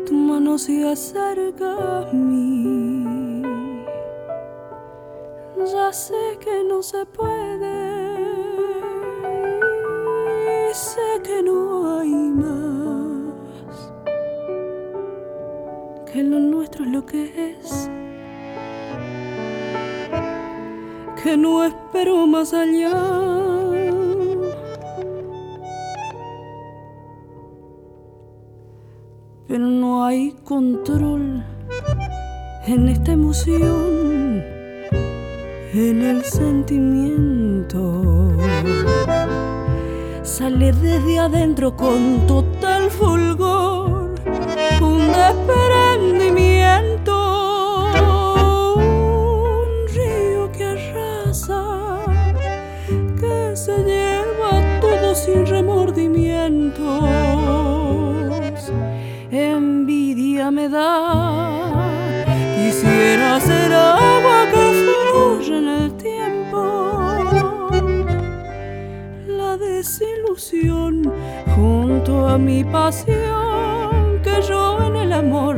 tu 0.06 0.14
mano 0.14 0.58
se 0.58 0.90
acerca 0.90 2.02
a 2.02 2.14
mí. 2.14 3.44
Ya 5.74 5.92
sé 5.92 6.38
que 6.40 6.64
no 6.64 6.82
se 6.82 7.06
puede, 7.06 8.16
sé 10.74 11.22
que 11.24 11.44
no 11.44 12.00
hay 12.00 12.10
más 12.10 12.78
que 16.12 16.24
lo 16.24 16.40
nuestro 16.40 16.58
es 16.64 16.67
lo 16.88 17.06
que 17.06 17.56
es. 17.62 17.90
Que 21.22 21.38
no 21.38 21.64
espero 21.64 22.26
más 22.28 22.54
allá. 22.54 22.94
Pero 29.48 29.66
no 29.66 30.06
hay 30.06 30.32
control 30.44 31.44
en 32.68 32.90
esta 32.90 33.14
emoción, 33.14 34.44
en 35.74 36.02
el 36.04 36.24
sentimiento. 36.24 37.98
Sale 40.24 40.74
desde 40.74 41.20
adentro 41.20 41.76
con 41.76 42.28
total 42.28 42.92
fulgor, 42.92 44.16
un 44.82 45.00
desprendimiento, 45.08 46.27
Me 60.52 60.70
da 60.70 61.74
Quisiera 62.56 63.38
ser 63.42 63.74
agua 63.74 64.46
que 64.50 64.66
fluye 64.80 65.58
en 65.58 65.68
el 65.68 65.92
tiempo. 65.98 66.62
La 69.28 69.58
desilusión 69.58 71.12
junto 71.54 72.30
a 72.30 72.38
mi 72.38 72.64
pasión 72.64 74.22
que 74.24 74.42
yo 74.48 74.82
en 74.84 74.96
el 74.96 75.12
amor 75.12 75.58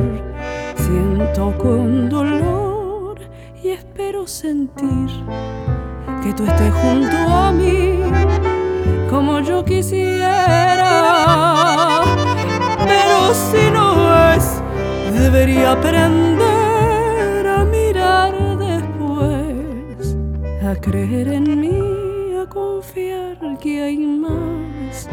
siento 0.74 1.54
con 1.56 2.08
dolor 2.08 3.20
y 3.62 3.68
espero 3.68 4.26
sentir 4.26 5.08
que 6.20 6.32
tú 6.32 6.44
estés 6.44 6.74
junto 6.74 7.16
a 7.16 7.52
mí 7.52 8.00
como 9.08 9.38
yo 9.38 9.64
quisiera. 9.64 10.30
Pero 12.88 13.34
si 13.34 13.70
no 13.72 13.89
debería 15.20 15.72
aprender 15.72 16.60
a 20.70 20.76
creer 20.76 21.28
en 21.28 21.60
mí, 21.60 22.36
a 22.40 22.46
confiar 22.48 23.36
que 23.60 23.82
hay 23.82 23.98
más, 23.98 25.08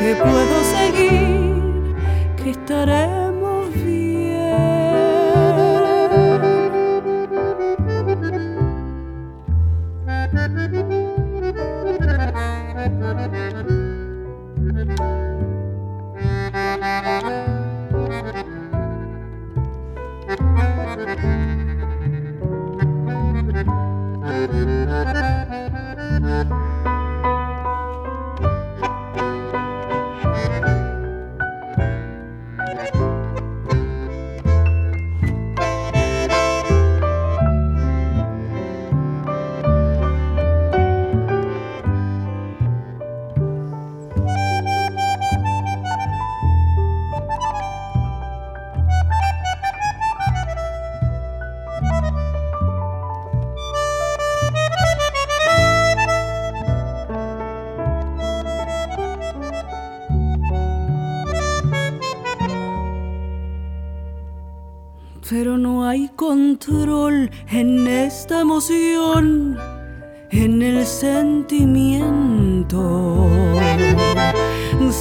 que 0.00 0.16
puedo 0.16 0.64
seguir, 0.64 1.94
que 2.36 2.50
estaremos 2.50 3.17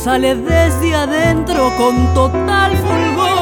Sale 0.04 0.36
desde 0.36 0.96
adentro 0.96 1.70
con 1.78 2.14
total 2.14 2.78
fulgor 2.78 3.37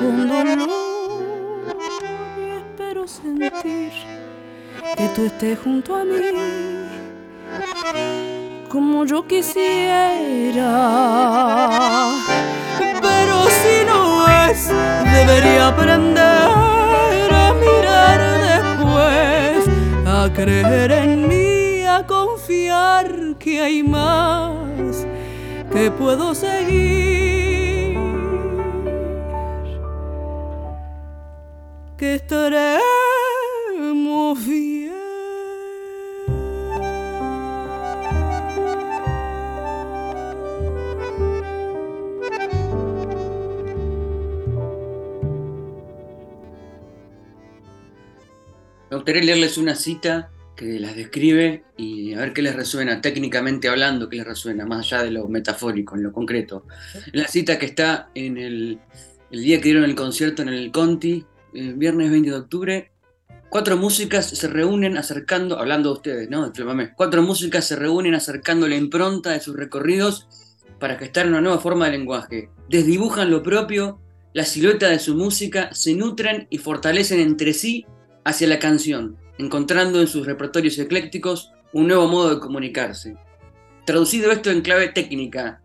con. 0.00 0.30
Y 2.36 2.50
espero 2.58 3.06
sentir 3.06 3.92
que 4.96 5.08
tú 5.14 5.26
estés 5.26 5.58
junto 5.58 5.94
a 5.96 6.04
mí 6.04 6.90
como 8.70 9.04
yo 9.04 9.26
quisiera. 9.26 10.70
Pero 12.78 13.46
si 13.60 13.84
no 13.84 14.26
es, 14.46 14.68
debería 15.12 15.68
aprender 15.68 17.30
a 17.32 17.54
mirar 17.54 18.20
después, 18.52 19.68
a 20.06 20.30
creer 20.32 20.92
en 20.92 21.28
mí, 21.28 21.84
a 21.84 22.06
confiar 22.06 23.36
que 23.38 23.60
hay 23.60 23.82
más 23.82 25.06
que 25.72 25.90
puedo 25.90 26.34
seguir. 26.34 27.29
Que 32.00 32.14
estaremos 32.14 32.80
bien. 34.46 34.94
Me 48.88 48.96
gustaría 48.96 49.22
leerles 49.22 49.58
una 49.58 49.74
cita 49.74 50.30
que 50.56 50.80
las 50.80 50.96
describe 50.96 51.64
y 51.76 52.14
a 52.14 52.20
ver 52.20 52.32
qué 52.32 52.40
les 52.40 52.56
resuena, 52.56 53.02
técnicamente 53.02 53.68
hablando, 53.68 54.08
qué 54.08 54.16
les 54.16 54.26
resuena, 54.26 54.64
más 54.64 54.86
allá 54.86 55.02
de 55.02 55.10
lo 55.10 55.28
metafórico, 55.28 55.96
en 55.96 56.04
lo 56.04 56.12
concreto. 56.12 56.64
La 57.12 57.28
cita 57.28 57.58
que 57.58 57.66
está 57.66 58.08
en 58.14 58.38
el, 58.38 58.78
el 59.30 59.42
día 59.42 59.58
que 59.58 59.64
dieron 59.64 59.84
el 59.84 59.94
concierto 59.94 60.40
en 60.40 60.48
el 60.48 60.72
Conti, 60.72 61.26
el 61.54 61.74
viernes 61.74 62.10
20 62.10 62.30
de 62.30 62.36
octubre, 62.36 62.92
cuatro 63.50 63.76
músicas 63.76 64.26
se 64.26 64.48
reúnen 64.48 64.96
acercando, 64.96 65.58
hablando 65.58 65.90
de 65.90 65.94
ustedes, 65.96 66.30
¿no? 66.30 66.52
Cuatro 66.96 67.22
músicas 67.22 67.66
se 67.66 67.76
reúnen 67.76 68.14
acercando 68.14 68.68
la 68.68 68.76
impronta 68.76 69.30
de 69.30 69.40
sus 69.40 69.56
recorridos 69.56 70.28
para 70.78 70.96
gestar 70.96 71.26
una 71.26 71.40
nueva 71.40 71.58
forma 71.58 71.86
de 71.86 71.92
lenguaje. 71.92 72.50
Desdibujan 72.68 73.30
lo 73.30 73.42
propio, 73.42 74.00
la 74.32 74.44
silueta 74.44 74.88
de 74.88 74.98
su 74.98 75.14
música, 75.14 75.68
se 75.72 75.94
nutren 75.94 76.46
y 76.50 76.58
fortalecen 76.58 77.20
entre 77.20 77.52
sí 77.52 77.86
hacia 78.24 78.48
la 78.48 78.58
canción, 78.58 79.16
encontrando 79.38 80.00
en 80.00 80.06
sus 80.06 80.26
repertorios 80.26 80.78
eclécticos 80.78 81.52
un 81.72 81.88
nuevo 81.88 82.08
modo 82.08 82.34
de 82.34 82.40
comunicarse. 82.40 83.16
Traducido 83.84 84.30
esto 84.30 84.50
en 84.50 84.62
clave 84.62 84.88
técnica. 84.88 85.62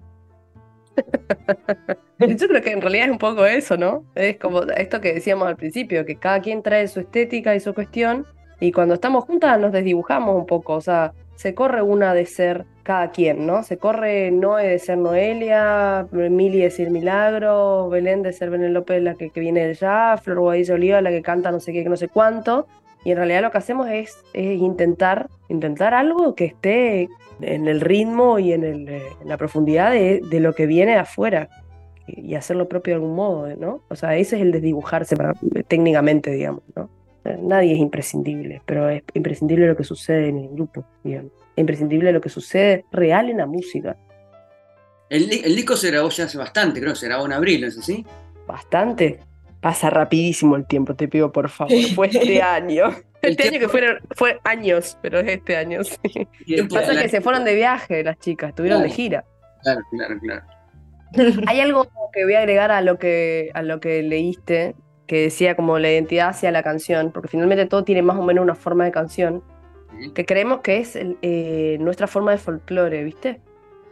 Yo 2.19 2.47
creo 2.47 2.61
que 2.61 2.71
en 2.71 2.81
realidad 2.81 3.07
es 3.07 3.11
un 3.11 3.17
poco 3.17 3.45
eso, 3.45 3.77
¿no? 3.77 4.05
Es 4.15 4.37
como 4.37 4.63
esto 4.63 5.01
que 5.01 5.13
decíamos 5.13 5.47
al 5.47 5.57
principio, 5.57 6.05
que 6.05 6.15
cada 6.15 6.39
quien 6.41 6.63
trae 6.63 6.87
su 6.87 7.01
estética 7.01 7.55
y 7.55 7.59
su 7.59 7.73
cuestión, 7.73 8.25
y 8.59 8.71
cuando 8.71 8.93
estamos 8.93 9.25
juntas 9.25 9.59
nos 9.59 9.71
desdibujamos 9.71 10.35
un 10.35 10.45
poco, 10.45 10.73
o 10.73 10.81
sea, 10.81 11.13
se 11.35 11.53
corre 11.53 11.81
una 11.81 12.13
de 12.13 12.25
ser 12.25 12.65
cada 12.83 13.11
quien, 13.11 13.45
¿no? 13.45 13.63
Se 13.63 13.77
corre 13.77 14.31
Noé 14.31 14.67
de 14.67 14.79
ser 14.79 14.97
Noelia, 14.97 16.07
Mili 16.11 16.59
de 16.59 16.71
ser 16.71 16.91
Milagro, 16.91 17.89
Belén 17.89 18.21
de 18.21 18.31
ser 18.31 18.49
Belén 18.49 18.73
López, 18.73 19.01
la 19.01 19.15
que, 19.15 19.29
viene 19.35 19.67
del 19.67 19.75
jazz, 19.75 20.21
Flor 20.21 20.39
Guadilla 20.39 20.75
Oliva, 20.75 21.01
la 21.01 21.09
que 21.09 21.21
canta 21.21 21.51
no 21.51 21.59
sé 21.59 21.73
qué, 21.73 21.83
no 21.83 21.97
sé 21.97 22.07
cuánto. 22.07 22.67
Y 23.03 23.11
en 23.11 23.17
realidad 23.17 23.41
lo 23.41 23.51
que 23.51 23.57
hacemos 23.57 23.87
es, 23.89 24.23
intentar, 24.33 25.29
intentar 25.49 25.93
algo 25.93 26.35
que 26.35 26.45
esté 26.45 27.09
en 27.41 27.67
el 27.67 27.81
ritmo 27.81 28.39
y 28.39 28.53
en, 28.53 28.63
el, 28.63 29.01
la 29.25 29.37
profundidad 29.37 29.91
de, 29.91 30.21
lo 30.39 30.53
que 30.53 30.65
viene 30.65 30.95
afuera 30.95 31.49
y 32.07 32.35
hacer 32.35 32.55
lo 32.55 32.67
propio 32.67 32.91
de 32.91 32.95
algún 32.95 33.15
modo, 33.15 33.47
¿no? 33.55 33.81
O 33.89 33.95
sea, 33.95 34.15
ese 34.15 34.35
es 34.35 34.41
el 34.41 34.51
desdibujarse 34.51 35.15
para, 35.15 35.33
técnicamente, 35.67 36.31
digamos, 36.31 36.63
¿no? 36.75 36.89
Nadie 37.41 37.73
es 37.73 37.79
imprescindible, 37.79 38.61
pero 38.65 38.87
es 38.87 39.01
imprescindible 39.15 39.67
lo 39.67 39.75
que 39.75 39.83
sucede 39.83 40.29
en 40.29 40.37
el 40.37 40.49
grupo, 40.49 40.85
digamos. 41.03 41.31
Es 41.55 41.61
imprescindible 41.61 42.11
lo 42.11 42.21
que 42.21 42.29
sucede 42.29 42.85
real 42.91 43.29
en 43.29 43.37
la 43.37 43.47
música. 43.47 43.97
El, 45.09 45.29
disco 45.29 45.75
se 45.75 45.89
grabó 45.89 46.09
ya 46.09 46.25
hace 46.25 46.37
bastante, 46.37 46.79
creo, 46.79 46.95
se 46.95 47.07
grabó 47.07 47.25
en 47.25 47.33
abril, 47.33 47.61
¿no 47.61 47.67
es 47.67 47.77
así? 47.77 48.05
Bastante. 48.45 49.19
Pasa 49.59 49.89
rapidísimo 49.89 50.55
el 50.55 50.67
tiempo, 50.67 50.95
te 50.95 51.07
pido 51.07 51.31
por 51.31 51.49
favor. 51.49 51.73
Fue 51.95 52.07
este 52.07 52.41
año. 52.41 52.95
Este 53.21 53.47
año 53.47 53.59
que 53.59 53.69
fueron, 53.69 53.97
fue 54.11 54.39
años, 54.43 54.99
pero 55.01 55.19
es 55.19 55.27
este 55.27 55.57
año. 55.57 55.79
Pasa 56.69 57.01
que 57.01 57.09
se 57.09 57.21
fueron 57.21 57.43
de 57.43 57.55
viaje 57.55 58.03
las 58.03 58.19
chicas, 58.19 58.49
estuvieron 58.49 58.83
de 58.83 58.89
gira. 58.89 59.25
Claro, 59.63 59.81
claro, 59.89 60.19
claro. 60.19 60.54
Hay 61.47 61.59
algo 61.59 61.87
que 62.13 62.23
voy 62.23 62.33
a 62.33 62.39
agregar 62.39 62.71
a 62.71 62.81
lo 62.81 62.97
que, 62.97 63.51
a 63.53 63.61
lo 63.61 63.79
que 63.79 64.03
leíste, 64.03 64.75
que 65.07 65.21
decía 65.23 65.55
como 65.55 65.79
la 65.79 65.91
identidad 65.91 66.29
hacia 66.29 66.51
la 66.51 66.63
canción, 66.63 67.11
porque 67.11 67.27
finalmente 67.27 67.65
todo 67.65 67.83
tiene 67.83 68.01
más 68.01 68.17
o 68.17 68.23
menos 68.23 68.43
una 68.43 68.55
forma 68.55 68.85
de 68.85 68.91
canción, 68.91 69.43
que 70.13 70.25
creemos 70.25 70.61
que 70.61 70.77
es 70.77 70.97
eh, 70.97 71.77
nuestra 71.79 72.07
forma 72.07 72.31
de 72.31 72.37
folclore, 72.37 73.03
¿viste? 73.03 73.39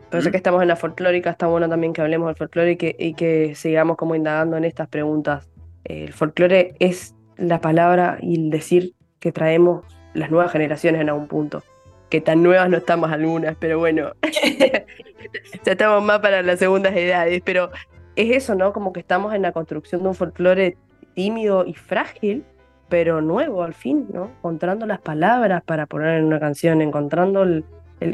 Por 0.09 0.19
eso 0.19 0.31
que 0.31 0.37
estamos 0.37 0.61
en 0.61 0.67
la 0.67 0.75
folclórica, 0.75 1.31
está 1.31 1.47
bueno 1.47 1.67
también 1.67 1.93
que 1.93 2.01
hablemos 2.01 2.27
del 2.27 2.35
folclore 2.35 2.77
y 2.79 3.13
que, 3.13 3.53
sigamos 3.55 3.97
como 3.97 4.15
indagando 4.15 4.57
en 4.57 4.63
estas 4.63 4.87
preguntas. 4.87 5.49
el 5.85 6.13
folclore 6.13 6.75
es 6.79 7.15
la 7.37 7.61
palabra 7.61 8.17
y 8.21 8.35
el 8.35 8.49
decir 8.49 8.93
que 9.19 9.31
traemos 9.31 9.85
las 10.13 10.29
nuevas 10.29 10.51
generaciones 10.51 11.01
en 11.01 11.09
algún 11.09 11.27
punto. 11.27 11.63
Que 12.09 12.21
tan 12.21 12.43
nuevas 12.43 12.69
no 12.69 12.77
estamos 12.77 13.11
algunas, 13.11 13.55
pero 13.57 13.79
bueno, 13.79 14.11
ya 15.65 15.71
estamos 15.71 16.03
más 16.03 16.19
para 16.19 16.41
las 16.41 16.59
segundas 16.59 16.95
edades. 16.95 17.41
Pero 17.43 17.71
es 18.15 18.35
eso, 18.35 18.55
¿no? 18.55 18.73
Como 18.73 18.93
que 18.93 18.99
estamos 18.99 19.33
en 19.33 19.41
la 19.41 19.51
construcción 19.51 20.03
de 20.03 20.09
un 20.09 20.15
folclore 20.15 20.77
tímido 21.13 21.65
y 21.65 21.73
frágil, 21.73 22.43
pero 22.89 23.21
nuevo 23.21 23.63
al 23.63 23.73
fin, 23.73 24.07
¿no? 24.13 24.25
Encontrando 24.25 24.85
las 24.85 24.99
palabras 24.99 25.63
para 25.63 25.85
poner 25.85 26.19
en 26.19 26.25
una 26.25 26.39
canción, 26.39 26.81
encontrando 26.81 27.43
el, 27.43 27.65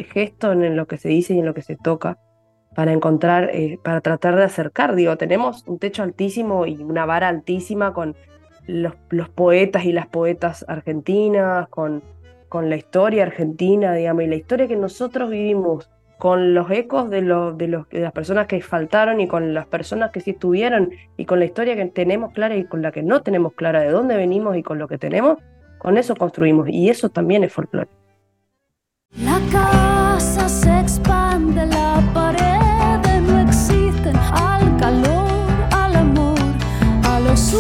gesto 0.06 0.52
en 0.52 0.76
lo 0.76 0.86
que 0.88 0.98
se 0.98 1.10
dice 1.10 1.34
y 1.34 1.40
en 1.40 1.46
lo 1.46 1.54
que 1.54 1.64
se 1.64 1.76
toca, 1.76 2.18
para 2.76 2.94
encontrar, 2.94 3.50
eh, 3.54 3.80
para 3.84 4.02
tratar 4.02 4.36
de 4.36 4.44
acercar. 4.44 4.96
Digo, 4.96 5.18
tenemos 5.18 5.64
un 5.68 5.80
techo 5.80 6.04
altísimo 6.04 6.66
y 6.66 6.78
una 6.78 7.06
vara 7.06 7.28
altísima 7.28 7.94
con 7.94 8.16
los, 8.68 8.94
los 9.10 9.30
poetas 9.30 9.86
y 9.86 9.92
las 9.92 10.08
poetas 10.08 10.64
argentinas, 10.68 11.68
con, 11.70 12.04
con 12.50 12.70
la 12.70 12.76
historia 12.76 13.24
argentina, 13.24 13.94
digamos, 13.94 14.24
y 14.24 14.28
la 14.28 14.36
historia 14.36 14.68
que 14.68 14.76
nosotros 14.76 15.30
vivimos 15.30 15.90
con 16.18 16.54
los 16.54 16.70
ecos 16.70 17.10
de, 17.10 17.22
los 17.22 17.58
de, 17.58 17.68
las 17.92 18.12
personas 18.12 18.48
que 18.48 18.62
faltaron 18.62 19.22
y 19.22 19.28
con 19.28 19.54
las 19.54 19.68
personas 19.68 20.12
que 20.12 20.20
sí 20.20 20.32
estuvieron 20.32 20.92
y 21.16 21.24
con 21.24 21.40
la 21.40 21.46
historia 21.46 21.78
que 21.78 21.86
tenemos 21.86 22.34
clara 22.34 22.58
y 22.58 22.66
con 22.66 22.82
la 22.82 22.92
que 22.92 23.04
no 23.04 23.22
tenemos 23.22 23.54
clara 23.54 23.82
de 23.82 23.90
dónde 23.90 24.18
venimos 24.18 24.58
y 24.58 24.64
con 24.64 24.80
lo 24.80 24.90
que 24.90 24.98
tenemos, 24.98 25.38
con 25.78 25.98
eso 25.98 26.16
construimos 26.18 26.68
y 26.68 26.90
eso 26.90 27.08
también 27.08 27.46
es 27.46 27.54
folclore. 27.54 27.88
La 29.24 29.40
casa 29.50 30.50
se 30.50 30.80
expande, 30.80 31.66
la 31.66 32.02
pared 32.14 33.22
no 33.22 33.40
existen 33.40 34.16
al 34.18 34.76
calor, 34.78 35.50
al 35.72 35.96
amor, 35.96 36.38
a 37.06 37.20
los 37.22 37.54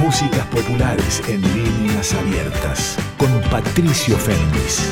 Músicas 0.00 0.46
populares 0.46 1.20
en 1.28 1.42
líneas 1.42 2.14
abiertas 2.14 2.96
con 3.18 3.28
Patricio 3.50 4.16
Fernández. 4.16 4.88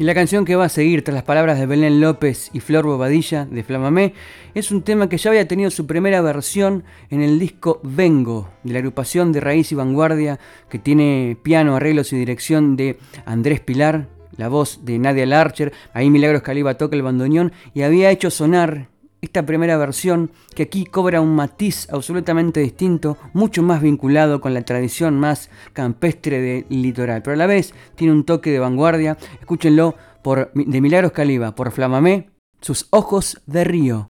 Y 0.00 0.02
la 0.02 0.14
canción 0.14 0.44
que 0.44 0.56
va 0.56 0.64
a 0.64 0.68
seguir 0.68 1.04
tras 1.04 1.14
las 1.14 1.22
palabras 1.22 1.60
de 1.60 1.66
Belén 1.66 2.00
López 2.00 2.50
y 2.52 2.58
Flor 2.58 2.86
Bobadilla 2.86 3.44
de 3.44 3.62
Flamamé 3.62 4.14
es 4.52 4.72
un 4.72 4.82
tema 4.82 5.08
que 5.08 5.16
ya 5.16 5.30
había 5.30 5.46
tenido 5.46 5.70
su 5.70 5.86
primera 5.86 6.20
versión 6.22 6.82
en 7.10 7.22
el 7.22 7.38
disco 7.38 7.78
Vengo 7.84 8.50
de 8.64 8.72
la 8.72 8.80
agrupación 8.80 9.30
de 9.30 9.38
Raíz 9.38 9.70
y 9.70 9.76
Vanguardia 9.76 10.40
que 10.68 10.80
tiene 10.80 11.36
piano, 11.40 11.76
arreglos 11.76 12.12
y 12.12 12.16
dirección 12.16 12.74
de 12.74 12.98
Andrés 13.26 13.60
Pilar, 13.60 14.08
la 14.36 14.48
voz 14.48 14.84
de 14.84 14.98
Nadia 14.98 15.24
Larcher, 15.24 15.72
ahí 15.94 16.10
Milagros 16.10 16.42
Caliba 16.42 16.74
toca 16.74 16.96
el 16.96 17.02
bandoneón 17.02 17.52
y 17.74 17.82
había 17.82 18.10
hecho 18.10 18.28
sonar 18.28 18.91
esta 19.22 19.46
primera 19.46 19.76
versión 19.76 20.32
que 20.54 20.64
aquí 20.64 20.84
cobra 20.84 21.20
un 21.20 21.34
matiz 21.34 21.88
absolutamente 21.90 22.60
distinto, 22.60 23.16
mucho 23.32 23.62
más 23.62 23.80
vinculado 23.80 24.40
con 24.40 24.52
la 24.52 24.62
tradición 24.62 25.18
más 25.18 25.48
campestre 25.72 26.40
del 26.40 26.66
litoral, 26.68 27.22
pero 27.22 27.34
a 27.34 27.38
la 27.38 27.46
vez 27.46 27.72
tiene 27.94 28.12
un 28.12 28.24
toque 28.24 28.50
de 28.50 28.58
vanguardia. 28.58 29.16
Escúchenlo 29.40 29.94
por, 30.22 30.52
de 30.52 30.80
Milagros 30.80 31.12
Caliba, 31.12 31.54
por 31.54 31.70
Flamamé, 31.70 32.30
sus 32.60 32.88
ojos 32.90 33.40
de 33.46 33.64
río. 33.64 34.11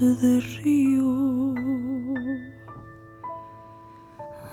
De 0.00 0.40
río. 0.40 1.54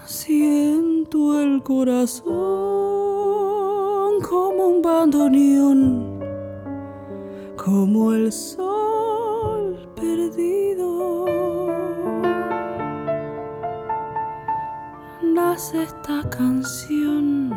Siento 0.06 1.42
el 1.42 1.64
corazón 1.64 2.26
como 4.30 4.68
un 4.68 4.82
bandoneón, 4.82 6.20
como 7.56 8.14
el 8.14 8.32
sol 8.32 9.88
perdido. 9.96 10.68
esta 15.74 16.24
canción 16.30 17.52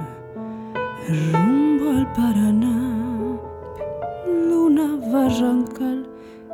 rumbo 1.07 1.91
al 1.91 2.13
Paraná, 2.15 3.39
luna 4.27 4.99
barrancal, 5.13 6.09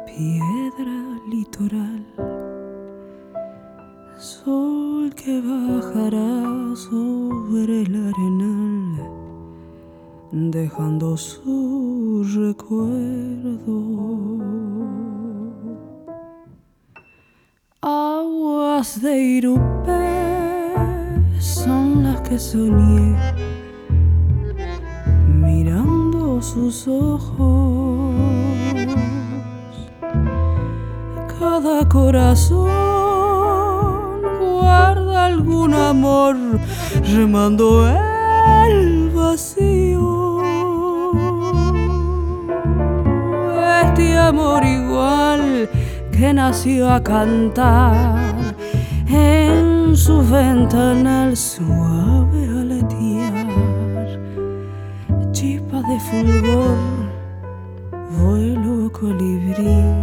piedra 0.07 1.06
litoral, 1.27 2.07
sol 4.17 5.13
que 5.15 5.41
bajará 5.41 6.77
sobre 6.77 7.83
el 7.83 7.95
arenal, 8.11 9.11
dejando 10.31 11.17
su 11.17 12.25
recuerdo. 12.35 13.79
Aguas 17.83 19.01
de 19.03 19.19
Irupé 19.19 20.73
son 21.41 22.05
las 22.05 22.21
que 22.21 22.39
soñé 22.39 23.17
mirando 25.29 26.41
sus 26.41 26.87
ojos. 26.87 27.86
Cada 31.49 31.89
corazón 31.89 32.67
guarda 34.41 35.27
algún 35.27 35.75
amor 35.75 36.37
remando 37.15 37.89
el 37.89 39.11
vacío. 39.11 40.43
Este 43.85 44.19
amor 44.19 44.65
igual 44.65 45.71
que 46.11 46.35
nació 46.35 46.91
a 46.91 47.01
cantar 47.01 48.45
en 49.09 49.97
su 49.97 50.17
ventana 50.29 51.35
suave 51.37 52.41
aletear, 52.61 53.47
chispa 55.31 55.79
de 55.89 56.01
fulgor, 56.09 56.77
vuelo 58.19 58.91
colibrí 58.91 59.96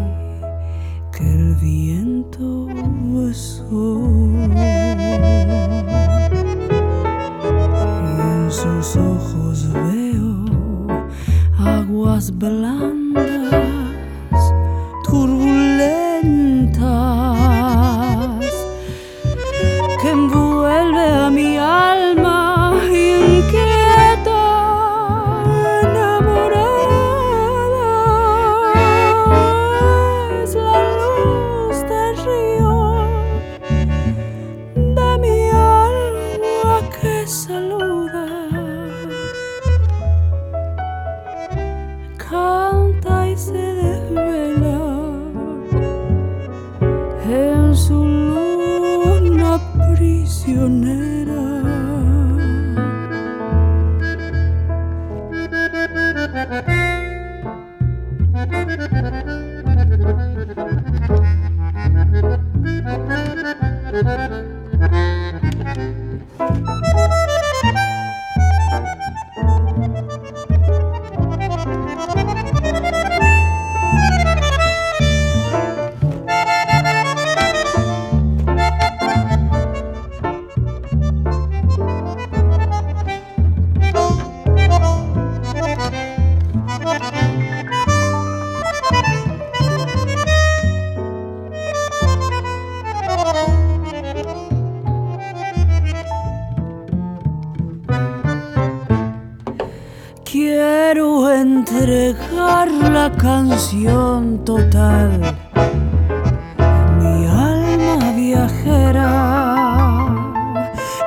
mi 106.99 107.27
alma 107.27 108.11
viajera. 108.15 109.11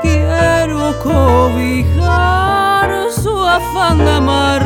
Quiero 0.02 0.82
cobijar 1.02 2.88
su 3.10 3.34
afán 3.58 3.98
de 3.98 4.10
amar 4.10 4.62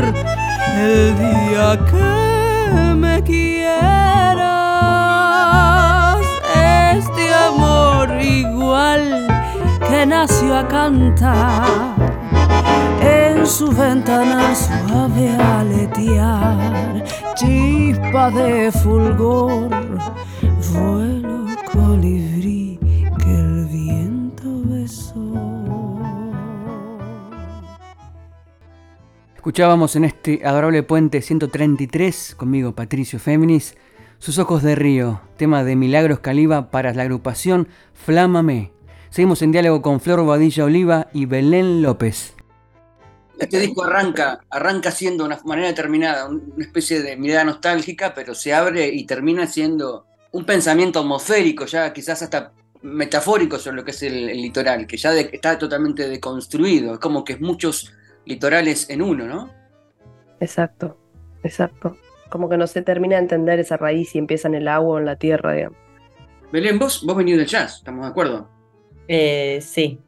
el 0.76 1.16
día 1.18 1.66
que 1.90 2.94
me 2.94 3.22
quieras. 3.22 3.80
Este 6.94 7.24
amor 7.34 8.06
igual 8.20 9.02
que 9.88 10.06
nació 10.06 10.56
a 10.58 10.68
cantar 10.68 11.94
su 13.50 13.66
ventana 13.72 14.54
suave 14.54 15.30
aletear, 15.30 17.04
chispa 17.34 18.30
de 18.30 18.70
fulgor, 18.70 19.68
vuelo 20.72 21.46
colibrí 21.72 22.78
que 23.18 23.30
el 23.34 23.66
viento 23.66 24.62
besó. 24.66 25.34
Escuchábamos 29.34 29.96
en 29.96 30.04
este 30.04 30.42
adorable 30.46 30.84
puente 30.84 31.20
133, 31.20 32.36
conmigo 32.36 32.74
Patricio 32.74 33.18
Féminis, 33.18 33.76
Sus 34.20 34.38
ojos 34.38 34.62
de 34.62 34.76
río, 34.76 35.22
tema 35.36 35.64
de 35.64 35.74
Milagros 35.74 36.20
Caliba 36.20 36.70
para 36.70 36.94
la 36.94 37.02
agrupación 37.02 37.66
Flámame. 37.94 38.70
Seguimos 39.08 39.42
en 39.42 39.50
diálogo 39.50 39.82
con 39.82 40.00
Flor 40.00 40.24
Badilla 40.24 40.66
Oliva 40.66 41.08
y 41.12 41.24
Belén 41.24 41.82
López. 41.82 42.36
Este 43.40 43.58
disco 43.58 43.84
arranca, 43.84 44.40
arranca 44.50 44.90
siendo 44.90 45.24
una 45.24 45.40
manera 45.44 45.68
determinada, 45.68 46.28
una 46.28 46.42
especie 46.64 47.02
de 47.02 47.16
mirada 47.16 47.44
nostálgica, 47.44 48.14
pero 48.14 48.34
se 48.34 48.52
abre 48.52 48.88
y 48.88 49.04
termina 49.06 49.46
siendo 49.46 50.06
un 50.32 50.44
pensamiento 50.44 51.00
atmosférico, 51.00 51.64
ya 51.66 51.92
quizás 51.92 52.22
hasta 52.22 52.52
metafórico 52.82 53.58
sobre 53.58 53.76
lo 53.76 53.84
que 53.84 53.90
es 53.92 54.02
el, 54.02 54.28
el 54.28 54.40
litoral, 54.42 54.86
que 54.86 54.96
ya 54.96 55.10
de- 55.12 55.30
está 55.32 55.58
totalmente 55.58 56.08
deconstruido, 56.08 56.94
es 56.94 56.98
como 57.00 57.24
que 57.24 57.34
es 57.34 57.40
muchos 57.40 57.92
litorales 58.26 58.88
en 58.90 59.02
uno, 59.02 59.26
¿no? 59.26 59.50
Exacto, 60.40 60.96
exacto. 61.42 61.96
Como 62.30 62.48
que 62.48 62.56
no 62.56 62.66
se 62.66 62.82
termina 62.82 63.16
de 63.16 63.22
entender 63.22 63.58
esa 63.58 63.76
raíz 63.76 64.14
y 64.14 64.18
empieza 64.18 64.48
en 64.48 64.54
el 64.54 64.68
agua 64.68 64.96
o 64.96 64.98
en 64.98 65.06
la 65.06 65.16
tierra, 65.16 65.52
digamos. 65.52 65.78
Belén, 66.52 66.78
vos, 66.78 67.04
vos 67.04 67.16
venís 67.16 67.36
del 67.36 67.46
jazz, 67.46 67.76
¿estamos 67.78 68.04
de 68.04 68.10
acuerdo? 68.10 68.48
Eh, 69.08 69.58
sí. 69.62 69.98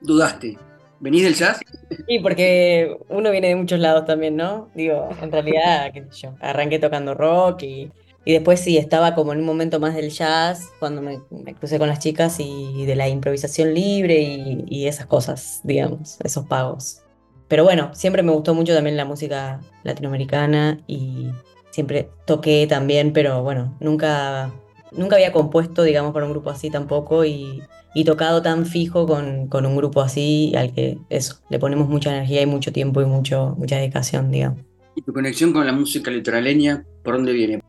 Dudaste. 0.00 0.56
¿Venís 1.00 1.22
del 1.22 1.34
jazz? 1.34 1.60
Sí, 2.06 2.18
porque 2.18 2.96
uno 3.08 3.30
viene 3.30 3.48
de 3.48 3.56
muchos 3.56 3.78
lados 3.78 4.04
también, 4.04 4.36
¿no? 4.36 4.68
Digo, 4.74 5.08
en 5.22 5.30
realidad, 5.30 5.92
qué 5.92 6.04
sé 6.10 6.22
yo, 6.22 6.34
arranqué 6.40 6.78
tocando 6.78 7.14
rock 7.14 7.62
y, 7.62 7.90
y 8.24 8.32
después 8.32 8.60
sí, 8.60 8.76
estaba 8.76 9.14
como 9.14 9.32
en 9.32 9.38
un 9.40 9.44
momento 9.46 9.78
más 9.78 9.94
del 9.94 10.10
jazz, 10.10 10.68
cuando 10.80 11.00
me, 11.00 11.20
me 11.30 11.54
crucé 11.54 11.78
con 11.78 11.88
las 11.88 12.00
chicas 12.00 12.38
y 12.40 12.84
de 12.84 12.96
la 12.96 13.08
improvisación 13.08 13.74
libre 13.74 14.20
y, 14.20 14.64
y 14.68 14.86
esas 14.86 15.06
cosas, 15.06 15.60
digamos, 15.62 16.18
esos 16.24 16.46
pagos. 16.46 17.02
Pero 17.46 17.64
bueno, 17.64 17.94
siempre 17.94 18.22
me 18.22 18.32
gustó 18.32 18.54
mucho 18.54 18.74
también 18.74 18.96
la 18.96 19.04
música 19.04 19.60
latinoamericana 19.84 20.78
y 20.86 21.30
siempre 21.70 22.10
toqué 22.26 22.66
también, 22.68 23.12
pero 23.12 23.42
bueno, 23.42 23.76
nunca, 23.80 24.52
nunca 24.92 25.16
había 25.16 25.32
compuesto, 25.32 25.82
digamos, 25.82 26.12
para 26.12 26.26
un 26.26 26.32
grupo 26.32 26.50
así 26.50 26.70
tampoco 26.70 27.24
y, 27.24 27.62
y 27.94 28.04
tocado 28.04 28.42
tan 28.42 28.66
fijo 28.66 29.06
con, 29.06 29.48
con 29.48 29.66
un 29.66 29.76
grupo 29.76 30.00
así 30.02 30.52
al 30.56 30.72
que 30.72 30.98
eso, 31.08 31.36
le 31.48 31.58
ponemos 31.58 31.88
mucha 31.88 32.10
energía 32.10 32.42
y 32.42 32.46
mucho 32.46 32.72
tiempo 32.72 33.00
y 33.02 33.06
mucho, 33.06 33.54
mucha 33.58 33.76
dedicación, 33.76 34.30
digamos. 34.30 34.60
¿Y 34.94 35.02
tu 35.02 35.12
conexión 35.12 35.52
con 35.52 35.64
la 35.66 35.72
música 35.72 36.10
litoraleña, 36.10 36.84
por 37.02 37.14
dónde 37.14 37.32
viene? 37.32 37.60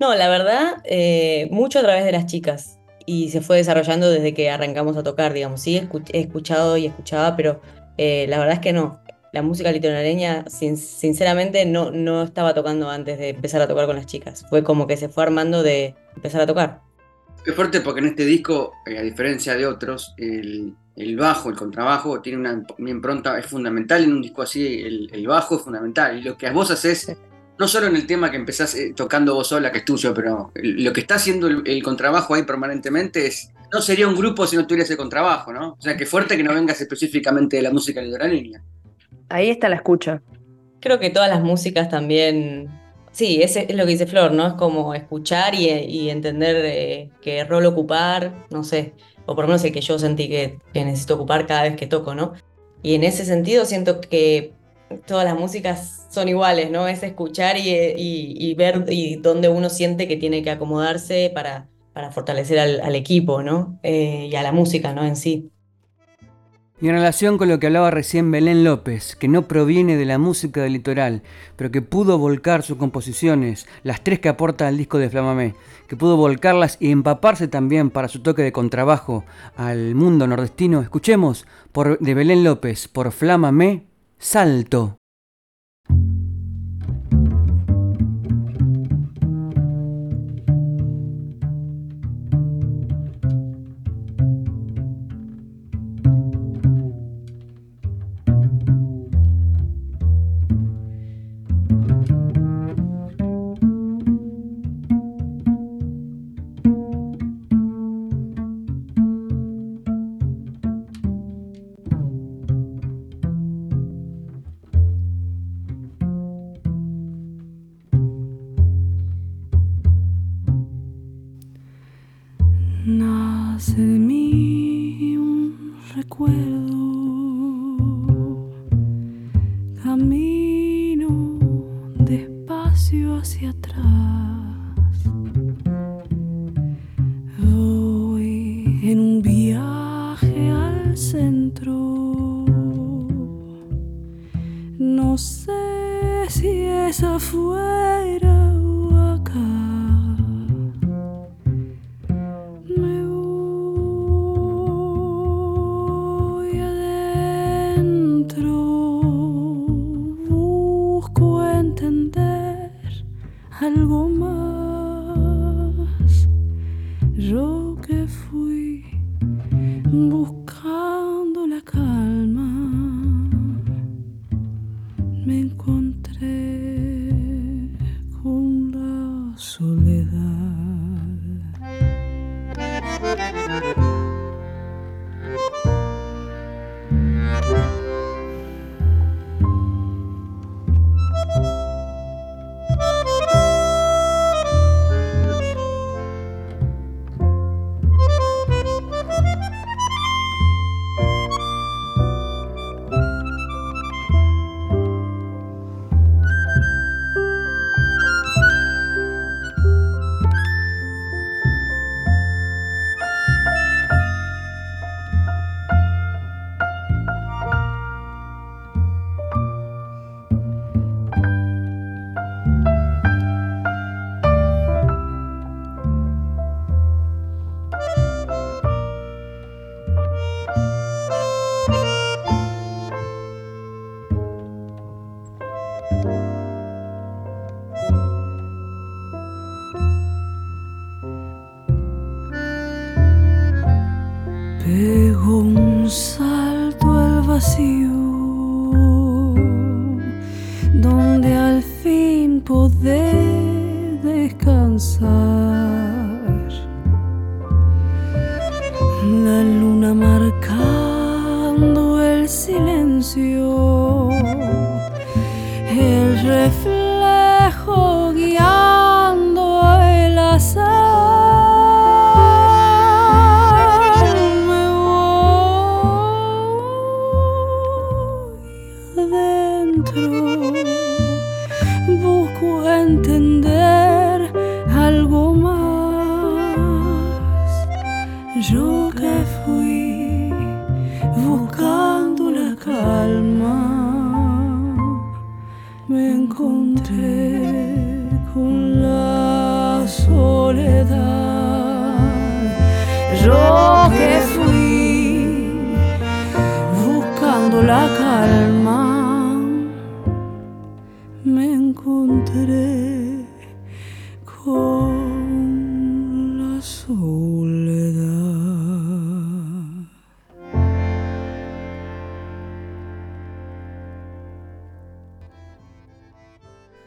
No, 0.00 0.14
la 0.14 0.28
verdad, 0.28 0.74
eh, 0.84 1.48
mucho 1.50 1.78
a 1.78 1.82
través 1.82 2.04
de 2.04 2.12
las 2.12 2.26
chicas 2.26 2.78
y 3.06 3.30
se 3.30 3.40
fue 3.40 3.56
desarrollando 3.58 4.10
desde 4.10 4.34
que 4.34 4.50
arrancamos 4.50 4.96
a 4.96 5.02
tocar, 5.02 5.32
digamos. 5.32 5.60
Sí, 5.60 5.80
he 6.12 6.20
escuchado 6.20 6.76
y 6.76 6.86
escuchaba, 6.86 7.36
pero 7.36 7.60
eh, 7.96 8.26
la 8.28 8.38
verdad 8.38 8.54
es 8.54 8.60
que 8.60 8.72
no. 8.72 9.00
La 9.32 9.42
música 9.42 9.70
litoraleña, 9.70 10.44
sin- 10.48 10.76
sinceramente, 10.76 11.66
no, 11.66 11.90
no 11.90 12.22
estaba 12.22 12.52
tocando 12.54 12.90
antes 12.90 13.18
de 13.18 13.30
empezar 13.30 13.60
a 13.62 13.68
tocar 13.68 13.86
con 13.86 13.96
las 13.96 14.06
chicas. 14.06 14.44
Fue 14.48 14.62
como 14.64 14.86
que 14.86 14.96
se 14.96 15.08
fue 15.08 15.22
armando 15.24 15.62
de 15.62 15.94
empezar 16.14 16.40
a 16.40 16.46
tocar. 16.46 16.80
Qué 17.44 17.52
fuerte 17.52 17.80
porque 17.80 18.00
en 18.00 18.06
este 18.06 18.24
disco, 18.24 18.72
eh, 18.86 18.98
a 18.98 19.02
diferencia 19.02 19.54
de 19.54 19.66
otros, 19.66 20.14
el, 20.16 20.74
el 20.96 21.16
bajo, 21.16 21.48
el 21.48 21.56
contrabajo, 21.56 22.20
tiene 22.20 22.38
una, 22.38 22.64
una 22.78 22.90
impronta, 22.90 23.38
es 23.38 23.46
fundamental 23.46 24.02
en 24.04 24.12
un 24.14 24.22
disco 24.22 24.42
así, 24.42 24.82
el, 24.82 25.08
el 25.12 25.26
bajo 25.28 25.56
es 25.56 25.62
fundamental. 25.62 26.18
Y 26.18 26.22
lo 26.22 26.36
que 26.36 26.50
vos 26.50 26.70
haces, 26.72 27.16
no 27.58 27.68
solo 27.68 27.86
en 27.86 27.94
el 27.96 28.06
tema 28.06 28.30
que 28.32 28.36
empezás 28.36 28.74
eh, 28.74 28.92
tocando 28.96 29.34
vos 29.34 29.46
sola, 29.46 29.70
que 29.70 29.78
es 29.78 29.84
tuyo, 29.84 30.12
pero 30.12 30.50
el- 30.56 30.82
lo 30.82 30.92
que 30.92 31.00
está 31.02 31.14
haciendo 31.16 31.46
el, 31.46 31.62
el 31.66 31.82
contrabajo 31.84 32.34
ahí 32.34 32.42
permanentemente 32.42 33.26
es, 33.26 33.50
no 33.72 33.80
sería 33.80 34.08
un 34.08 34.16
grupo 34.16 34.44
si 34.46 34.56
no 34.56 34.66
tuviera 34.66 34.84
ese 34.84 34.96
contrabajo, 34.96 35.52
¿no? 35.52 35.76
O 35.78 35.80
sea, 35.80 35.96
qué 35.96 36.04
fuerte 36.06 36.36
que 36.36 36.42
no 36.42 36.52
vengas 36.52 36.80
específicamente 36.80 37.56
de 37.58 37.62
la 37.62 37.70
música 37.72 38.00
litoraleña. 38.02 38.60
Ahí 39.28 39.50
está 39.50 39.68
la 39.68 39.76
escucha. 39.76 40.20
Creo 40.80 40.98
que 40.98 41.10
todas 41.10 41.28
las 41.28 41.42
músicas 41.42 41.88
también, 41.88 42.68
sí, 43.16 43.42
ese 43.42 43.66
es 43.68 43.74
lo 43.74 43.84
que 43.86 43.92
dice 43.92 44.06
Flor, 44.06 44.32
¿no? 44.32 44.46
Es 44.46 44.52
como 44.54 44.94
escuchar 44.94 45.54
y, 45.54 46.10
entender 46.10 47.10
qué 47.22 47.44
rol 47.44 47.64
ocupar, 47.66 48.46
no 48.50 48.62
sé. 48.62 48.92
o 49.24 49.34
por 49.34 49.44
lo 49.44 49.48
menos 49.48 49.64
el 49.64 49.72
que 49.72 49.80
yo 49.80 49.98
sentí 49.98 50.28
que, 50.28 50.58
que 50.72 50.84
necesito 50.84 51.14
ocupar 51.14 51.46
cada 51.46 51.62
vez 51.62 51.76
que 51.76 51.86
toco, 51.86 52.14
¿no? 52.14 52.34
Y 52.82 52.94
en 52.94 53.04
ese 53.04 53.24
sentido 53.24 53.64
siento 53.64 54.00
que 54.00 54.52
todas 55.06 55.24
las 55.24 55.38
músicas 55.38 56.06
son 56.10 56.28
iguales, 56.28 56.70
¿no? 56.70 56.88
Es 56.88 57.02
escuchar 57.02 57.56
y, 57.58 58.54
ver 58.54 58.84
y 58.88 59.16
dónde 59.16 59.48
uno 59.48 59.70
siente 59.70 60.06
que 60.06 60.16
tiene 60.16 60.42
que 60.42 60.50
acomodarse 60.50 61.30
para, 61.34 61.68
para 61.92 62.10
fortalecer 62.12 62.58
al, 62.58 62.94
equipo, 62.94 63.42
¿no? 63.42 63.78
Eh, 63.82 64.28
y 64.30 64.34
a 64.36 64.42
la 64.42 64.52
música, 64.52 64.92
¿no? 64.92 65.04
En 65.04 65.16
sí. 65.16 65.50
Y 66.78 66.88
en 66.88 66.94
relación 66.94 67.38
con 67.38 67.48
lo 67.48 67.58
que 67.58 67.68
hablaba 67.68 67.90
recién 67.90 68.30
Belén 68.30 68.62
López, 68.62 69.16
que 69.16 69.28
no 69.28 69.48
proviene 69.48 69.96
de 69.96 70.04
la 70.04 70.18
música 70.18 70.60
del 70.60 70.74
litoral, 70.74 71.22
pero 71.56 71.70
que 71.70 71.80
pudo 71.80 72.18
volcar 72.18 72.62
sus 72.62 72.76
composiciones, 72.76 73.66
las 73.82 74.04
tres 74.04 74.20
que 74.20 74.28
aporta 74.28 74.68
al 74.68 74.76
disco 74.76 74.98
de 74.98 75.08
Flamamé, 75.08 75.54
que 75.88 75.96
pudo 75.96 76.18
volcarlas 76.18 76.76
y 76.78 76.90
empaparse 76.90 77.48
también 77.48 77.88
para 77.88 78.08
su 78.08 78.20
toque 78.20 78.42
de 78.42 78.52
contrabajo 78.52 79.24
al 79.56 79.94
mundo 79.94 80.26
nordestino, 80.26 80.82
escuchemos 80.82 81.46
por, 81.72 81.98
de 81.98 82.14
Belén 82.14 82.44
López 82.44 82.88
por 82.88 83.10
Flamamé, 83.10 83.86
Salto. 84.18 84.98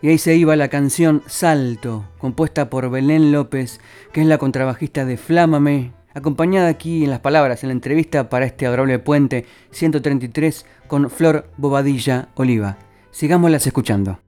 Y 0.02 0.08
ahí 0.08 0.18
se 0.18 0.36
iba 0.36 0.56
la 0.56 0.70
canción 0.70 1.22
Salto, 1.28 2.06
compuesta 2.20 2.70
por 2.70 2.90
Belén 2.90 3.34
López, 3.34 3.82
que 4.14 4.22
es 4.22 4.28
la 4.28 4.38
contrabajista 4.38 5.04
de 5.04 5.18
Flámame, 5.18 5.92
acompañada 6.14 6.70
aquí 6.70 7.04
en 7.04 7.10
las 7.10 7.20
palabras 7.20 7.64
en 7.64 7.70
la 7.70 7.74
entrevista 7.74 8.30
para 8.30 8.46
este 8.46 8.66
adorable 8.66 9.00
puente 9.00 9.46
133 9.72 10.66
con 10.88 11.10
Flor 11.10 11.50
Bobadilla 11.58 12.30
Oliva. 12.36 12.78
Sigámoslas 13.12 13.68
escuchando. 13.68 14.20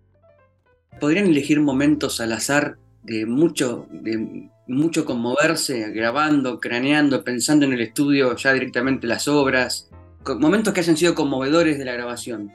Podrían 1.00 1.28
elegir 1.28 1.62
momentos 1.62 2.20
al 2.20 2.34
azar 2.34 2.78
de 3.04 3.26
mucho, 3.26 3.88
de 3.92 4.50
mucho 4.68 5.06
conmoverse, 5.06 5.90
grabando, 5.92 6.60
craneando, 6.60 7.24
pensando 7.24 7.66
en 7.66 7.74
el 7.74 7.82
estudio 7.82 8.36
ya 8.36 8.52
directamente 8.52 9.08
las 9.08 9.30
obras, 9.30 9.90
momentos 10.38 10.74
que 10.74 10.82
hayan 10.82 10.98
sido 10.98 11.16
conmovedores 11.16 11.80
de 11.80 11.86
la 11.86 11.94
grabación. 11.94 12.52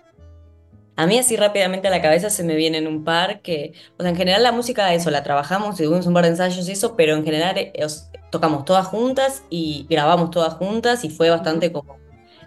A 0.97 1.07
mí 1.07 1.18
así 1.18 1.36
rápidamente 1.36 1.88
a 1.88 1.90
la 1.90 2.01
cabeza 2.01 2.30
se 2.30 2.42
me 2.42 2.55
vienen 2.55 2.86
un 2.86 3.05
par 3.05 3.42
que, 3.42 3.74
o 3.99 4.03
sea, 4.03 4.11
en 4.11 4.16
general 4.16 4.42
la 4.42 4.53
música, 4.53 4.94
eso, 4.94 5.11
la 5.11 5.22
trabajamos, 5.22 5.76
tuvimos 5.76 6.07
un 6.07 6.14
par 6.14 6.24
de 6.24 6.30
ensayos 6.30 6.66
y 6.68 6.72
eso, 6.72 6.97
pero 6.97 7.14
en 7.14 7.22
general 7.22 7.59
eh, 7.59 7.72
tocamos 8.30 8.64
todas 8.64 8.86
juntas 8.86 9.42
y 9.51 9.86
grabamos 9.90 10.30
todas 10.30 10.55
juntas 10.55 11.05
y 11.05 11.11
fue 11.11 11.28
bastante 11.28 11.70
como... 11.70 11.97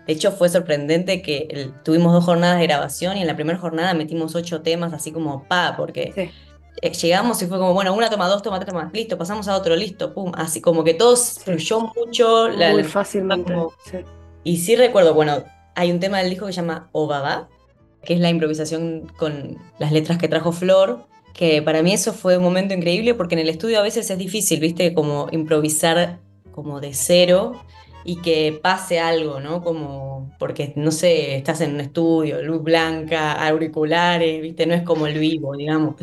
De 0.08 0.14
hecho, 0.14 0.32
fue 0.32 0.50
sorprendente 0.50 1.22
que 1.22 1.72
tuvimos 1.84 2.12
dos 2.12 2.26
jornadas 2.26 2.58
de 2.58 2.66
grabación 2.66 3.18
y 3.18 3.22
en 3.22 3.28
la 3.28 3.36
primera 3.36 3.60
jornada 3.60 3.94
metimos 3.94 4.34
ocho 4.34 4.62
temas 4.64 4.92
así 4.92 5.12
como 5.12 5.44
pa, 5.44 5.76
porque 5.78 6.32
eh, 6.82 6.92
llegamos 6.94 7.40
y 7.44 7.46
fue 7.46 7.60
como, 7.60 7.76
bueno, 7.76 7.94
una 7.94 8.10
toma, 8.10 8.28
dos 8.28 8.42
toma, 8.42 8.60
tres 8.60 8.74
toma, 8.74 8.90
listo, 8.92 9.20
pasamos 9.20 9.48
a 9.48 9.56
otro, 9.56 9.76
listo, 9.76 10.12
pum, 10.16 10.32
así 10.36 10.62
como 10.62 10.84
que 10.84 10.96
todo 10.96 11.16
fluyó 11.16 11.82
mucho. 11.96 12.50
Muy 12.72 12.84
fácilmente. 12.84 13.54
Y 14.44 14.58
sí 14.58 14.76
recuerdo, 14.76 15.14
bueno, 15.14 15.44
hay 15.76 15.92
un 15.92 16.00
tema 16.00 16.18
del 16.18 16.32
disco 16.32 16.48
que 16.48 16.54
se 16.54 16.62
llama 16.62 16.90
Obaba, 16.92 17.48
que 18.04 18.14
es 18.14 18.20
la 18.20 18.30
improvisación 18.30 19.12
con 19.18 19.58
las 19.78 19.92
letras 19.92 20.18
que 20.18 20.28
trajo 20.28 20.52
Flor, 20.52 21.06
que 21.34 21.62
para 21.62 21.84
mí 21.84 21.94
eso 21.94 22.14
fue 22.14 22.38
un 22.38 22.44
momento 22.44 22.74
increíble 22.74 23.14
porque 23.14 23.36
en 23.36 23.40
el 23.40 23.50
estudio 23.50 23.80
a 23.80 23.84
veces 23.84 24.10
es 24.10 24.18
difícil, 24.18 24.60
viste, 24.60 24.94
como 24.94 25.28
improvisar 25.32 26.20
como 26.52 26.80
de 26.82 26.94
cero 26.94 27.64
y 28.04 28.18
que 28.18 28.60
pase 28.62 29.00
algo, 29.00 29.40
¿no? 29.40 29.62
Como, 29.62 30.36
porque, 30.40 30.74
no 30.76 30.92
sé, 30.92 31.36
estás 31.36 31.62
en 31.62 31.76
un 31.76 31.82
estudio, 31.82 32.42
luz 32.42 32.64
blanca, 32.64 33.46
auriculares, 33.48 34.42
viste, 34.42 34.66
no 34.66 34.74
es 34.74 34.84
como 34.84 35.08
el 35.08 35.20
vivo, 35.20 35.56
digamos. 35.56 35.96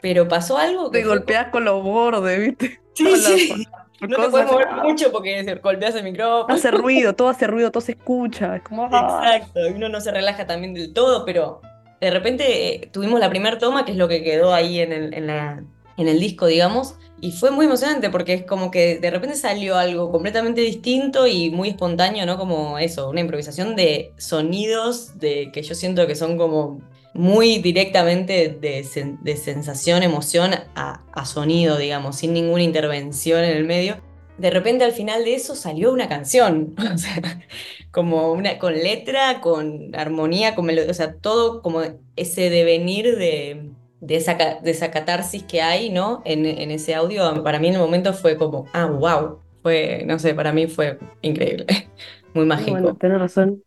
Pero 0.00 0.28
pasó 0.28 0.56
algo 0.56 0.90
que... 0.90 1.00
Te 1.00 1.04
golpeas 1.06 1.48
con 1.48 1.64
los 1.64 1.82
bordes, 1.82 2.38
viste. 2.38 2.80
Sí, 2.94 3.06
sí. 3.16 3.66
No 4.08 4.16
te 4.16 4.28
puedes 4.28 4.50
mover 4.50 4.72
mucho 4.82 5.12
porque 5.12 5.42
golpeas 5.62 5.94
el 5.94 6.04
micrófono. 6.04 6.54
Hace 6.54 6.70
ruido, 6.72 7.14
todo 7.14 7.28
hace 7.28 7.46
ruido, 7.46 7.70
todo 7.70 7.80
se 7.80 7.92
escucha. 7.92 8.56
Es 8.56 8.62
como. 8.62 8.88
Ah. 8.90 9.36
Exacto, 9.36 9.60
uno 9.74 9.88
no 9.88 10.00
se 10.00 10.10
relaja 10.10 10.46
también 10.46 10.74
del 10.74 10.92
todo, 10.92 11.24
pero 11.24 11.60
de 12.00 12.10
repente 12.10 12.74
eh, 12.74 12.88
tuvimos 12.92 13.20
la 13.20 13.30
primera 13.30 13.58
toma, 13.58 13.84
que 13.84 13.92
es 13.92 13.98
lo 13.98 14.08
que 14.08 14.22
quedó 14.22 14.52
ahí 14.52 14.80
en 14.80 14.92
el, 14.92 15.14
en, 15.14 15.28
la, 15.28 15.62
en 15.96 16.08
el 16.08 16.18
disco, 16.18 16.46
digamos, 16.46 16.96
y 17.20 17.30
fue 17.30 17.52
muy 17.52 17.66
emocionante 17.66 18.10
porque 18.10 18.34
es 18.34 18.44
como 18.44 18.72
que 18.72 18.98
de 18.98 19.10
repente 19.10 19.36
salió 19.36 19.76
algo 19.76 20.10
completamente 20.10 20.60
distinto 20.60 21.28
y 21.28 21.50
muy 21.50 21.68
espontáneo, 21.68 22.26
¿no? 22.26 22.36
Como 22.36 22.80
eso, 22.80 23.08
una 23.08 23.20
improvisación 23.20 23.76
de 23.76 24.12
sonidos 24.18 25.20
de 25.20 25.52
que 25.52 25.62
yo 25.62 25.76
siento 25.76 26.08
que 26.08 26.16
son 26.16 26.36
como 26.36 26.80
muy 27.14 27.58
directamente 27.58 28.48
de, 28.48 29.18
de 29.20 29.36
sensación, 29.36 30.02
emoción 30.02 30.52
a, 30.74 31.02
a, 31.12 31.24
sonido, 31.24 31.76
digamos, 31.76 32.16
sin 32.16 32.32
ninguna 32.32 32.62
intervención 32.62 33.44
en 33.44 33.56
el 33.56 33.64
medio. 33.64 33.96
De 34.38 34.50
repente 34.50 34.84
al 34.84 34.92
final 34.92 35.24
de 35.24 35.34
eso 35.34 35.54
salió 35.54 35.92
una 35.92 36.08
canción, 36.08 36.74
o 36.94 36.98
sea, 36.98 37.40
como 37.90 38.32
una, 38.32 38.58
con 38.58 38.72
letra, 38.74 39.40
con 39.40 39.94
armonía, 39.94 40.54
con 40.54 40.64
melodía, 40.64 40.90
o 40.90 40.94
sea, 40.94 41.14
todo 41.14 41.60
como 41.60 41.82
ese 42.16 42.48
devenir 42.48 43.16
de, 43.18 43.70
de, 44.00 44.16
esa, 44.16 44.34
de 44.34 44.70
esa 44.70 44.90
catarsis 44.90 45.42
que 45.42 45.60
hay, 45.60 45.90
¿no? 45.90 46.22
En, 46.24 46.46
en 46.46 46.70
ese 46.70 46.94
audio, 46.94 47.42
para 47.44 47.58
mí 47.58 47.68
en 47.68 47.74
el 47.74 47.80
momento 47.80 48.14
fue 48.14 48.38
como, 48.38 48.66
ah, 48.72 48.86
wow, 48.86 49.38
fue, 49.62 50.02
no 50.06 50.18
sé, 50.18 50.34
para 50.34 50.52
mí 50.52 50.66
fue 50.66 50.98
increíble, 51.20 51.66
muy 52.34 52.46
mágico. 52.46 52.72
Bueno, 52.72 52.96
tienes 52.98 53.18
razón. 53.18 53.62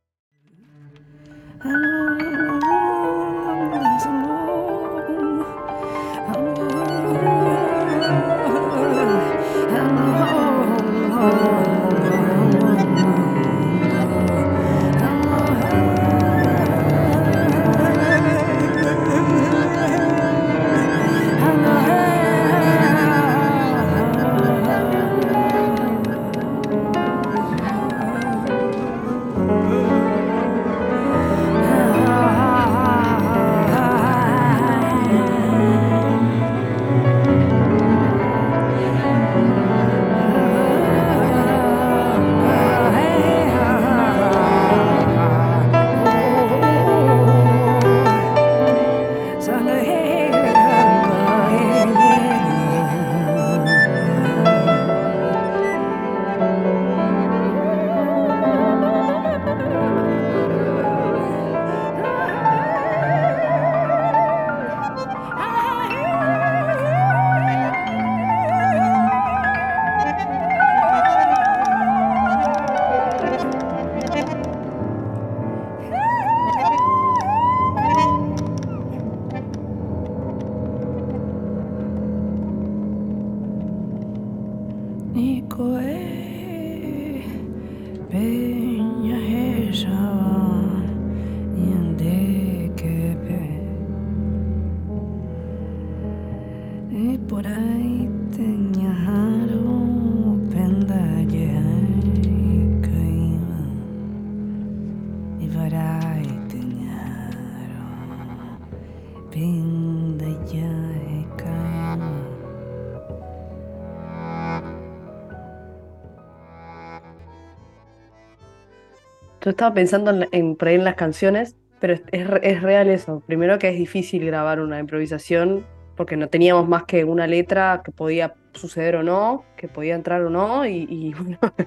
Yo 119.45 119.51
estaba 119.51 119.75
pensando 119.75 120.09
en, 120.31 120.57
en, 120.59 120.83
las 120.83 120.95
canciones, 120.95 121.55
pero 121.79 121.93
es, 121.93 122.01
es, 122.11 122.63
real 122.63 122.89
eso. 122.89 123.21
Primero 123.27 123.59
que 123.59 123.69
es 123.69 123.77
difícil 123.77 124.25
grabar 124.25 124.59
una 124.59 124.79
improvisación 124.79 125.63
porque 125.95 126.17
no 126.17 126.29
teníamos 126.29 126.67
más 126.67 126.85
que 126.85 127.03
una 127.03 127.27
letra 127.27 127.83
que 127.85 127.91
podía 127.91 128.33
suceder 128.53 128.95
o 128.95 129.03
no, 129.03 129.45
que 129.55 129.67
podía 129.67 129.93
entrar 129.93 130.23
o 130.23 130.31
no, 130.31 130.65
y, 130.65 130.87
y, 130.89 131.13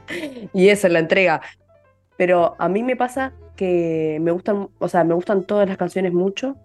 y 0.52 0.68
eso, 0.70 0.88
la 0.88 0.98
entrega. 0.98 1.40
Pero 2.16 2.56
a 2.58 2.68
mí 2.68 2.82
me 2.82 2.96
pasa 2.96 3.32
que 3.54 4.18
me 4.20 4.32
gustan, 4.32 4.70
o 4.80 4.88
sea, 4.88 5.04
me 5.04 5.14
gustan 5.14 5.44
todas 5.44 5.68
las 5.68 5.78
canciones 5.78 6.12
mucho. 6.12 6.56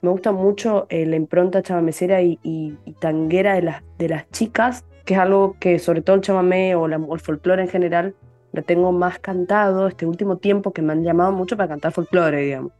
Me 0.00 0.08
gusta 0.08 0.32
mucho 0.32 0.86
eh, 0.88 1.04
la 1.04 1.16
impronta 1.16 1.62
chamamecera 1.62 2.22
y, 2.22 2.38
y, 2.42 2.78
tanguera 2.98 3.56
de 3.56 3.62
las, 3.62 3.82
de 3.98 4.08
las 4.08 4.30
chicas, 4.30 4.86
que 5.04 5.12
es 5.12 5.20
algo 5.20 5.54
que 5.60 5.78
sobre 5.78 6.00
todo 6.00 6.16
el 6.16 6.22
chamamé 6.22 6.74
o, 6.74 6.84
o 6.84 7.14
el 7.14 7.20
folclore 7.20 7.60
en 7.60 7.68
general 7.68 8.14
lo 8.52 8.62
tengo 8.62 8.92
más 8.92 9.18
cantado 9.18 9.88
este 9.88 10.06
último 10.06 10.36
tiempo 10.36 10.72
que 10.72 10.82
me 10.82 10.92
han 10.92 11.02
llamado 11.02 11.32
mucho 11.32 11.56
para 11.56 11.68
cantar 11.68 11.92
folclore, 11.92 12.42
digamos. 12.42 12.72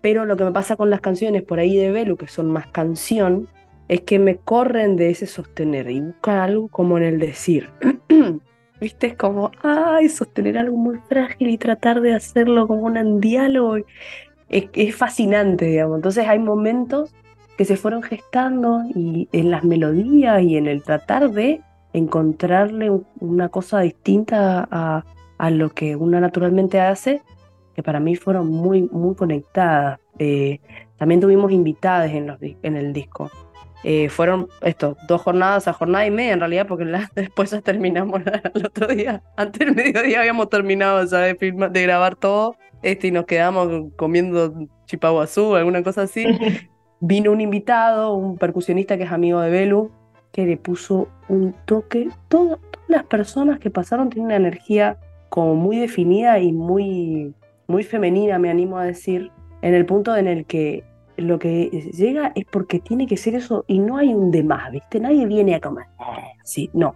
Pero 0.00 0.24
lo 0.24 0.36
que 0.36 0.44
me 0.44 0.52
pasa 0.52 0.76
con 0.76 0.90
las 0.90 1.00
canciones 1.00 1.42
por 1.42 1.58
ahí 1.58 1.76
de 1.76 1.92
Belu, 1.92 2.16
que 2.16 2.26
son 2.26 2.50
más 2.50 2.66
canción, 2.68 3.48
es 3.88 4.00
que 4.00 4.18
me 4.18 4.36
corren 4.36 4.96
de 4.96 5.10
ese 5.10 5.26
sostener 5.26 5.90
y 5.90 6.00
buscan 6.00 6.38
algo 6.38 6.68
como 6.68 6.96
en 6.96 7.04
el 7.04 7.18
decir. 7.18 7.70
¿Viste? 8.80 9.08
Es 9.08 9.16
como, 9.16 9.52
ay, 9.62 10.08
sostener 10.08 10.58
algo 10.58 10.76
muy 10.76 10.98
frágil 11.08 11.50
y 11.50 11.58
tratar 11.58 12.00
de 12.00 12.14
hacerlo 12.14 12.66
como 12.66 12.82
un 12.82 13.20
diálogo. 13.20 13.76
Es, 14.48 14.64
es 14.72 14.96
fascinante, 14.96 15.66
digamos. 15.66 15.98
Entonces 15.98 16.26
hay 16.26 16.40
momentos 16.40 17.14
que 17.56 17.64
se 17.64 17.76
fueron 17.76 18.02
gestando 18.02 18.82
y 18.92 19.28
en 19.30 19.50
las 19.50 19.62
melodías 19.62 20.42
y 20.42 20.56
en 20.56 20.66
el 20.66 20.82
tratar 20.82 21.30
de 21.30 21.60
encontrarle 21.92 22.90
una 23.20 23.48
cosa 23.48 23.80
distinta 23.80 24.66
a, 24.70 25.04
lo 25.50 25.70
que 25.70 25.96
una 25.96 26.20
naturalmente 26.20 26.80
hace, 26.80 27.22
que 27.74 27.82
para 27.82 27.98
mí 27.98 28.14
fueron 28.14 28.48
muy, 28.48 28.82
muy 28.82 29.14
conectadas. 29.16 29.98
Eh, 30.18 30.60
también 30.96 31.20
tuvimos 31.20 31.50
invitadas 31.50 32.12
en, 32.12 32.28
los, 32.28 32.38
en 32.40 32.76
el 32.76 32.92
disco. 32.92 33.30
Eh, 33.84 34.08
fueron 34.08 34.48
esto, 34.60 34.96
dos 35.08 35.20
jornadas 35.20 35.66
a 35.66 35.72
jornada 35.72 36.06
y 36.06 36.12
media 36.12 36.34
en 36.34 36.40
realidad, 36.40 36.66
porque 36.68 36.84
después 37.14 37.50
ya 37.50 37.60
terminamos 37.60 38.22
el 38.54 38.66
otro 38.66 38.86
día. 38.86 39.22
Antes 39.36 39.66
del 39.66 39.74
mediodía 39.74 40.20
habíamos 40.20 40.48
terminado 40.48 41.04
de, 41.04 41.34
de 41.70 41.82
grabar 41.82 42.14
todo 42.14 42.56
este, 42.82 43.08
y 43.08 43.10
nos 43.10 43.26
quedamos 43.26 43.92
comiendo 43.96 44.68
chipaguazú, 44.86 45.54
alguna 45.54 45.82
cosa 45.82 46.02
así. 46.02 46.26
Vino 47.00 47.32
un 47.32 47.40
invitado, 47.40 48.14
un 48.14 48.38
percusionista 48.38 48.96
que 48.96 49.04
es 49.04 49.10
amigo 49.12 49.40
de 49.40 49.50
Belu, 49.50 49.90
que 50.32 50.46
le 50.46 50.56
puso 50.56 51.08
un 51.28 51.54
toque. 51.66 52.08
todas 52.28 52.58
las 52.88 53.04
personas 53.04 53.58
que 53.58 53.70
pasaron 53.70 54.10
tienen 54.10 54.26
una 54.26 54.36
energía 54.36 54.98
como 55.28 55.54
muy 55.54 55.78
definida 55.78 56.38
y 56.40 56.52
muy, 56.52 57.34
muy 57.66 57.84
femenina, 57.84 58.38
me 58.38 58.50
animo 58.50 58.78
a 58.78 58.84
decir, 58.84 59.30
en 59.62 59.74
el 59.74 59.86
punto 59.86 60.16
en 60.16 60.26
el 60.26 60.44
que 60.44 60.84
lo 61.16 61.38
que 61.38 61.90
llega 61.94 62.32
es 62.34 62.44
porque 62.46 62.80
tiene 62.80 63.06
que 63.06 63.16
ser 63.16 63.34
eso 63.34 63.64
y 63.66 63.78
no 63.78 63.96
hay 63.96 64.12
un 64.12 64.30
demás, 64.30 64.70
¿viste? 64.72 65.00
Nadie 65.00 65.26
viene 65.26 65.54
a 65.54 65.60
comer. 65.60 65.86
Sí, 66.42 66.70
no. 66.72 66.94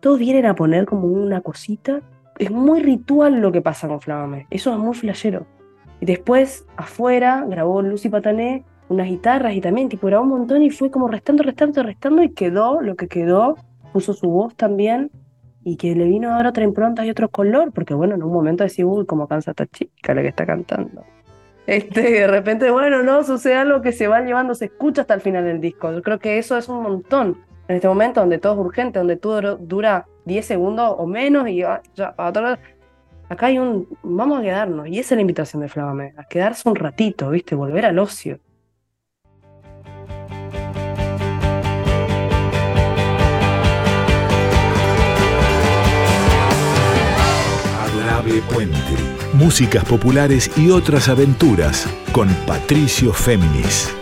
Todos 0.00 0.18
vienen 0.18 0.46
a 0.46 0.54
poner 0.54 0.86
como 0.86 1.08
una 1.08 1.40
cosita. 1.40 2.02
Es 2.38 2.50
muy 2.50 2.80
ritual 2.82 3.40
lo 3.40 3.52
que 3.52 3.62
pasa 3.62 3.88
con 3.88 4.00
Flamame. 4.00 4.46
Eso 4.50 4.72
es 4.72 4.78
muy 4.78 4.94
flashero. 4.94 5.46
Y 6.00 6.06
después, 6.06 6.66
afuera, 6.76 7.44
grabó 7.48 7.80
Lucy 7.82 8.08
Patané 8.08 8.64
unas 8.88 9.08
guitarras 9.08 9.54
y 9.54 9.60
también, 9.60 9.88
tipo, 9.88 10.06
grabó 10.06 10.24
un 10.24 10.30
montón 10.30 10.62
y 10.62 10.70
fue 10.70 10.90
como 10.90 11.08
restando, 11.08 11.42
restando, 11.42 11.82
restando 11.82 12.22
y 12.22 12.30
quedó 12.30 12.80
lo 12.80 12.96
que 12.96 13.08
quedó. 13.08 13.56
Puso 13.92 14.12
su 14.12 14.28
voz 14.28 14.54
también 14.56 15.10
y 15.62 15.76
que 15.76 15.94
le 15.94 16.04
vino 16.04 16.30
a 16.30 16.36
dar 16.36 16.46
otra 16.46 16.64
impronta 16.64 17.04
y 17.06 17.10
otro 17.10 17.28
color, 17.28 17.72
porque 17.72 17.94
bueno, 17.94 18.14
en 18.14 18.22
un 18.22 18.32
momento 18.32 18.64
decía, 18.64 18.86
uy, 18.86 19.06
cómo 19.06 19.26
cansa 19.26 19.52
esta 19.52 19.66
chica 19.66 20.14
la 20.14 20.22
que 20.22 20.28
está 20.28 20.44
cantando. 20.44 21.04
Este, 21.66 22.02
de 22.02 22.26
repente, 22.26 22.70
bueno, 22.70 23.02
no, 23.02 23.24
sucede 23.24 23.54
algo 23.54 23.80
que 23.80 23.92
se 23.92 24.06
va 24.06 24.20
llevando, 24.20 24.54
se 24.54 24.66
escucha 24.66 25.02
hasta 25.02 25.14
el 25.14 25.22
final 25.22 25.44
del 25.44 25.60
disco. 25.60 25.90
Yo 25.92 26.02
creo 26.02 26.18
que 26.18 26.38
eso 26.38 26.58
es 26.58 26.68
un 26.68 26.82
montón. 26.82 27.38
En 27.66 27.76
este 27.76 27.88
momento 27.88 28.20
donde 28.20 28.38
todo 28.38 28.52
es 28.52 28.58
urgente, 28.58 28.98
donde 28.98 29.16
todo 29.16 29.56
dura 29.56 30.06
10 30.26 30.44
segundos 30.44 30.94
o 30.98 31.06
menos 31.06 31.48
y 31.48 31.56
ya, 31.56 31.80
acá 33.28 33.46
hay 33.46 33.58
un, 33.58 33.88
vamos 34.02 34.40
a 34.40 34.42
quedarnos. 34.42 34.86
Y 34.88 34.98
esa 34.98 35.14
es 35.14 35.16
la 35.16 35.22
invitación 35.22 35.62
de 35.62 35.68
Flamame, 35.68 36.12
a 36.18 36.24
quedarse 36.24 36.68
un 36.68 36.74
ratito, 36.74 37.30
¿viste? 37.30 37.54
Volver 37.54 37.86
al 37.86 37.98
ocio. 37.98 38.38
Adorable 48.24 48.42
Puente 48.54 48.78
músicas 49.34 49.84
populares 49.84 50.50
y 50.56 50.70
otras 50.70 51.08
aventuras 51.08 51.86
con 52.12 52.28
Patricio 52.46 53.12
Féminis. 53.12 53.94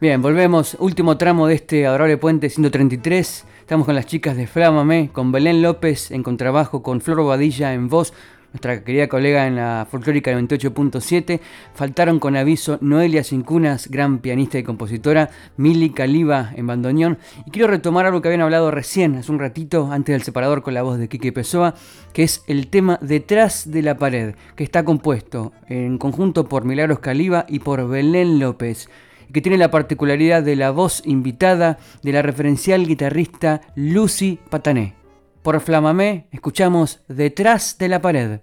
Bien, 0.00 0.20
volvemos. 0.22 0.76
Último 0.78 1.16
tramo 1.16 1.46
de 1.46 1.54
este 1.54 1.86
adorable 1.86 2.16
puente 2.16 2.48
133. 2.48 3.44
Estamos 3.60 3.86
con 3.86 3.94
las 3.94 4.06
chicas 4.06 4.36
de 4.36 4.46
Flámame, 4.46 5.10
con 5.12 5.32
Belén 5.32 5.62
López 5.62 6.10
en 6.10 6.22
contrabajo, 6.22 6.82
con 6.82 7.00
Flor 7.00 7.24
Badilla 7.24 7.74
en 7.74 7.88
voz, 7.88 8.12
nuestra 8.52 8.84
querida 8.84 9.08
colega 9.08 9.46
en 9.46 9.56
la 9.56 9.86
folclórica 9.90 10.32
98.7. 10.32 11.40
Faltaron 11.74 12.20
con 12.20 12.36
aviso 12.36 12.78
Noelia 12.80 13.24
Cincunas, 13.24 13.88
gran 13.88 14.18
pianista 14.18 14.58
y 14.58 14.62
compositora, 14.62 15.30
Mili 15.56 15.90
Caliba 15.90 16.52
en 16.54 16.66
bandoneón. 16.66 17.18
Y 17.46 17.50
quiero 17.50 17.68
retomar 17.68 18.06
algo 18.06 18.20
que 18.20 18.28
habían 18.28 18.42
hablado 18.42 18.70
recién, 18.70 19.16
hace 19.16 19.32
un 19.32 19.38
ratito, 19.38 19.90
antes 19.90 20.12
del 20.12 20.22
separador 20.22 20.62
con 20.62 20.74
la 20.74 20.82
voz 20.82 20.98
de 20.98 21.08
Quique 21.08 21.32
Pessoa, 21.32 21.74
que 22.12 22.22
es 22.22 22.44
el 22.46 22.68
tema 22.68 22.98
Detrás 23.00 23.70
de 23.70 23.82
la 23.82 23.96
pared, 23.96 24.34
que 24.54 24.64
está 24.64 24.84
compuesto 24.84 25.52
en 25.68 25.98
conjunto 25.98 26.48
por 26.48 26.64
Milagros 26.64 26.98
Caliba 26.98 27.46
y 27.48 27.60
por 27.60 27.88
Belén 27.88 28.38
López 28.38 28.88
que 29.32 29.40
tiene 29.40 29.56
la 29.56 29.70
particularidad 29.70 30.42
de 30.42 30.56
la 30.56 30.70
voz 30.72 31.02
invitada 31.06 31.78
de 32.02 32.12
la 32.12 32.20
referencial 32.20 32.86
guitarrista 32.86 33.62
Lucy 33.74 34.38
Patané. 34.50 35.01
Por 35.42 35.60
Flamamé 35.60 36.28
escuchamos 36.30 37.02
Detrás 37.08 37.76
de 37.76 37.88
la 37.88 38.00
pared. 38.00 38.40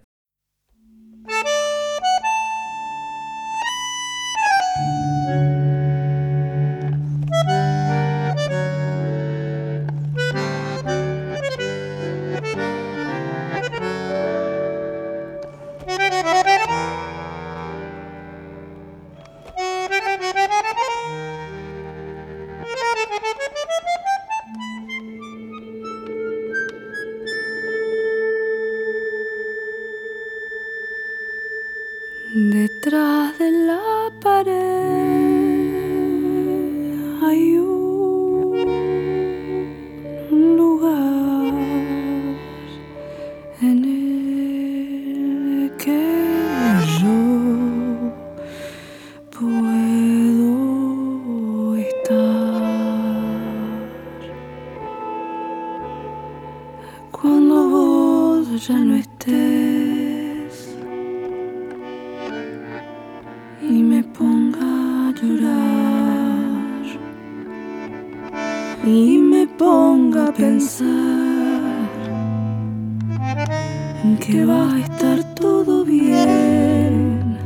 que 74.18 74.46
va 74.46 74.74
a 74.74 74.80
estar 74.80 75.24
todo 75.36 75.84
bien. 75.84 77.38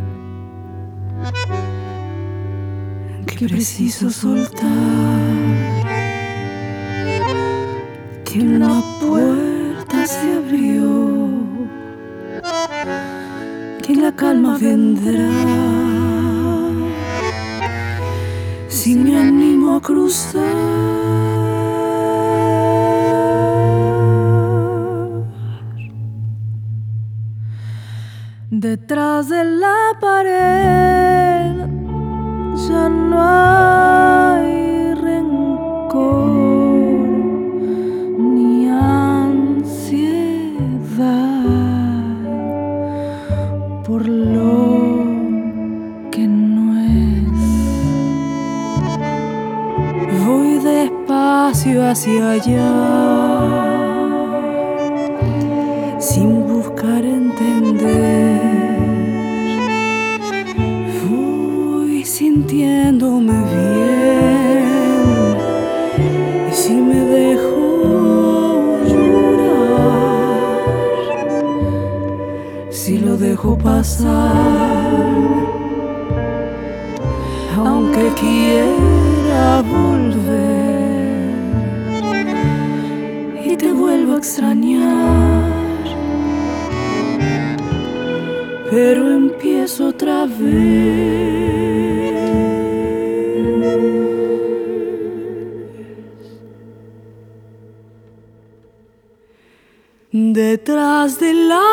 Que 3.26 3.48
preciso 3.48 4.10
soltar. 4.10 4.70
Que 8.24 8.40
la 8.40 8.82
puerta 9.02 10.06
se 10.06 10.34
abrió. 10.34 11.30
Que 13.82 13.96
la 13.96 14.12
calma 14.12 14.58
vendrá. 14.58 15.30
Si 18.68 18.96
me 18.96 19.18
animo 19.18 19.76
a 19.76 19.82
cruzar. 19.82 20.83
Detrás 28.86 29.30
de 29.30 29.46
la 29.46 29.98
pared 30.02 31.56
ya 32.68 32.90
no 32.90 33.18
hay 33.18 34.94
rencor 34.94 36.04
ni 38.20 38.68
ansiedad 38.68 39.24
por 43.88 44.06
lo 44.06 45.06
que 46.12 46.28
no 46.28 46.78
es. 46.78 47.40
Voy 50.26 50.60
despacio 50.60 51.90
hacia 51.90 52.32
allá. 52.32 53.23
pasar, 73.52 74.32
aunque 77.58 78.08
quiera 78.20 79.62
volver 79.62 80.14
y 83.46 83.58
te 83.58 83.72
vuelvo 83.72 84.14
a 84.14 84.18
extrañar, 84.18 85.52
pero 88.72 89.12
empiezo 89.12 89.88
otra 89.88 90.26
vez. 90.26 91.44
Detrás 100.16 101.20
de 101.20 101.34
la 101.34 101.73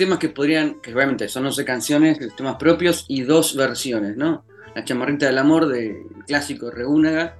temas 0.00 0.18
que 0.18 0.30
podrían, 0.30 0.80
que 0.80 0.92
realmente 0.92 1.28
son 1.28 1.44
11 1.46 1.64
canciones, 1.64 2.18
temas 2.36 2.56
propios 2.56 3.04
y 3.08 3.22
dos 3.22 3.54
versiones, 3.54 4.16
¿no? 4.16 4.44
La 4.74 4.84
chamarrita 4.84 5.26
del 5.26 5.38
amor 5.38 5.66
del 5.68 5.96
clásico 6.26 6.70
Reúnaga 6.70 7.36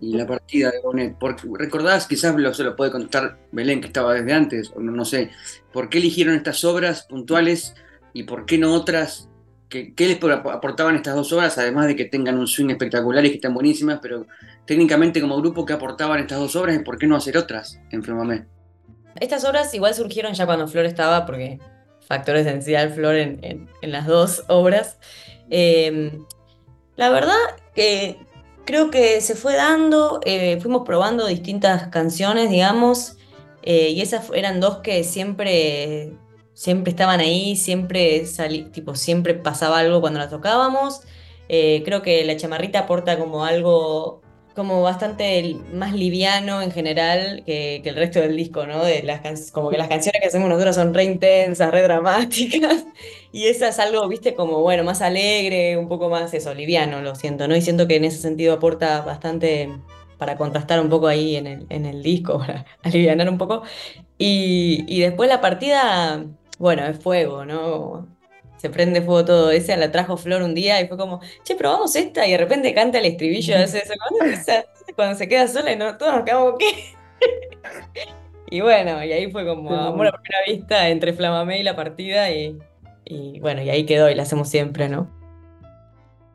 y 0.00 0.16
la 0.16 0.26
partida 0.26 0.70
de 0.70 0.80
Bonet. 0.80 1.16
Porque, 1.18 1.48
¿Recordás? 1.52 2.06
Quizás 2.06 2.34
lo, 2.36 2.54
se 2.54 2.62
lo 2.64 2.76
puede 2.76 2.90
contar 2.92 3.38
Belén, 3.52 3.80
que 3.80 3.88
estaba 3.88 4.14
desde 4.14 4.32
antes, 4.32 4.72
o 4.74 4.80
no, 4.80 4.92
no 4.92 5.04
sé. 5.04 5.30
¿Por 5.72 5.88
qué 5.88 5.98
eligieron 5.98 6.34
estas 6.36 6.62
obras 6.64 7.06
puntuales 7.08 7.74
y 8.12 8.22
por 8.22 8.46
qué 8.46 8.56
no 8.56 8.72
otras? 8.72 9.28
¿Qué, 9.68 9.94
qué 9.94 10.06
les 10.08 10.22
ap- 10.22 10.46
aportaban 10.48 10.96
estas 10.96 11.14
dos 11.14 11.32
obras? 11.32 11.58
Además 11.58 11.86
de 11.86 11.96
que 11.96 12.04
tengan 12.04 12.38
un 12.38 12.46
swing 12.46 12.70
espectacular 12.70 13.24
y 13.24 13.30
que 13.30 13.36
están 13.36 13.54
buenísimas, 13.54 13.98
pero 14.00 14.26
técnicamente 14.66 15.20
como 15.20 15.36
grupo, 15.40 15.64
¿qué 15.66 15.72
aportaban 15.74 16.20
estas 16.20 16.38
dos 16.38 16.56
obras 16.56 16.76
y 16.76 16.80
por 16.80 16.98
qué 16.98 17.06
no 17.06 17.16
hacer 17.16 17.36
otras 17.36 17.78
en? 17.90 18.02
Estas 19.20 19.44
obras 19.44 19.74
igual 19.74 19.94
surgieron 19.94 20.34
ya 20.34 20.46
cuando 20.46 20.68
Flor 20.68 20.86
estaba, 20.86 21.26
porque 21.26 21.58
factor 22.10 22.34
esencial 22.36 22.90
Flor 22.90 23.14
en, 23.14 23.38
en- 23.42 23.92
las 23.92 24.04
dos 24.04 24.42
obras. 24.48 24.98
Eh, 25.48 26.18
la 26.96 27.08
verdad 27.08 27.38
que 27.72 28.18
creo 28.64 28.90
que 28.90 29.20
se 29.20 29.36
fue 29.36 29.54
dando, 29.54 30.18
eh, 30.24 30.58
fuimos 30.60 30.82
probando 30.84 31.24
distintas 31.28 31.86
canciones, 31.86 32.50
digamos, 32.50 33.16
eh, 33.62 33.90
y 33.90 34.00
esas 34.00 34.28
eran 34.34 34.58
dos 34.58 34.78
que 34.78 35.04
siempre, 35.04 36.12
siempre 36.52 36.90
estaban 36.90 37.20
ahí, 37.20 37.54
siempre 37.54 38.26
salí, 38.26 38.64
tipo, 38.64 38.96
siempre 38.96 39.34
pasaba 39.34 39.78
algo 39.78 40.00
cuando 40.00 40.18
las 40.18 40.30
tocábamos. 40.30 41.02
Eh, 41.48 41.82
creo 41.84 42.02
que 42.02 42.24
la 42.24 42.36
chamarrita 42.36 42.80
aporta 42.80 43.18
como 43.18 43.44
algo 43.44 44.19
como 44.60 44.82
bastante 44.82 45.56
más 45.72 45.94
liviano 45.94 46.60
en 46.60 46.70
general 46.70 47.42
que, 47.46 47.80
el 47.82 47.94
resto 47.96 48.20
del 48.20 48.36
disco, 48.36 48.66
¿no? 48.66 48.84
De 48.84 49.02
las 49.02 49.50
como 49.52 49.70
que 49.70 49.78
las 49.78 49.88
canciones 49.88 50.20
que 50.20 50.28
hacemos 50.28 50.50
nosotros 50.50 50.76
son 50.76 50.92
re 50.92 51.04
intensas, 51.04 51.70
re 51.70 51.80
dramáticas, 51.80 52.84
y 53.32 53.46
esa 53.46 53.68
es 53.68 53.78
algo, 53.78 54.06
viste, 54.06 54.34
como, 54.34 54.60
bueno, 54.60 54.84
más 54.84 55.00
alegre, 55.00 55.78
un 55.78 55.88
poco 55.88 56.10
más 56.10 56.34
eso, 56.34 56.52
liviano, 56.52 57.00
lo 57.00 57.14
siento, 57.14 57.48
¿no? 57.48 57.56
Y 57.56 57.62
siento 57.62 57.88
que 57.88 57.96
en 57.96 58.04
ese 58.04 58.18
sentido 58.18 58.52
aporta 58.52 59.00
bastante 59.00 59.70
para 60.18 60.36
contrastar 60.36 60.78
un 60.78 60.90
poco 60.90 61.06
ahí 61.06 61.36
en 61.36 61.46
el, 61.46 61.66
en 61.70 61.86
el 61.86 62.02
disco, 62.02 62.38
para 62.46 62.66
alivianar 62.82 63.30
un 63.30 63.38
poco. 63.38 63.62
Y, 64.18 64.84
y 64.88 65.00
después 65.00 65.30
la 65.30 65.40
partida, 65.40 66.22
bueno, 66.58 66.84
es 66.84 66.98
fuego, 66.98 67.46
¿no? 67.46 68.06
Se 68.60 68.68
prende 68.70 69.00
fuego 69.00 69.24
todo. 69.24 69.50
Esa 69.50 69.76
la 69.76 69.90
trajo 69.90 70.16
Flor 70.16 70.42
un 70.42 70.54
día 70.54 70.80
y 70.80 70.86
fue 70.88 70.96
como, 70.98 71.20
che, 71.44 71.54
probamos 71.54 71.96
esta. 71.96 72.26
Y 72.26 72.32
de 72.32 72.38
repente 72.38 72.74
canta 72.74 72.98
el 72.98 73.06
estribillo. 73.06 73.54
Cuando, 73.54 74.24
esa- 74.34 74.64
cuando 74.96 75.16
se 75.16 75.28
queda 75.28 75.48
sola 75.48 75.72
y 75.72 75.76
no, 75.76 75.96
todos 75.96 76.14
nos 76.14 76.24
quedamos, 76.24 76.54
¿qué? 76.58 76.66
Y 78.52 78.60
bueno, 78.62 79.04
y 79.04 79.12
ahí 79.12 79.30
fue 79.30 79.46
como 79.46 79.70
amor 79.72 80.08
a 80.08 80.12
primera 80.12 80.38
vista 80.44 80.88
entre 80.88 81.12
Flamamé 81.12 81.60
y 81.60 81.62
la 81.62 81.76
partida. 81.76 82.30
Y, 82.32 82.58
y 83.04 83.38
bueno, 83.38 83.62
y 83.62 83.70
ahí 83.70 83.86
quedó 83.86 84.10
y 84.10 84.14
la 84.16 84.24
hacemos 84.24 84.48
siempre, 84.48 84.88
¿no? 84.88 85.08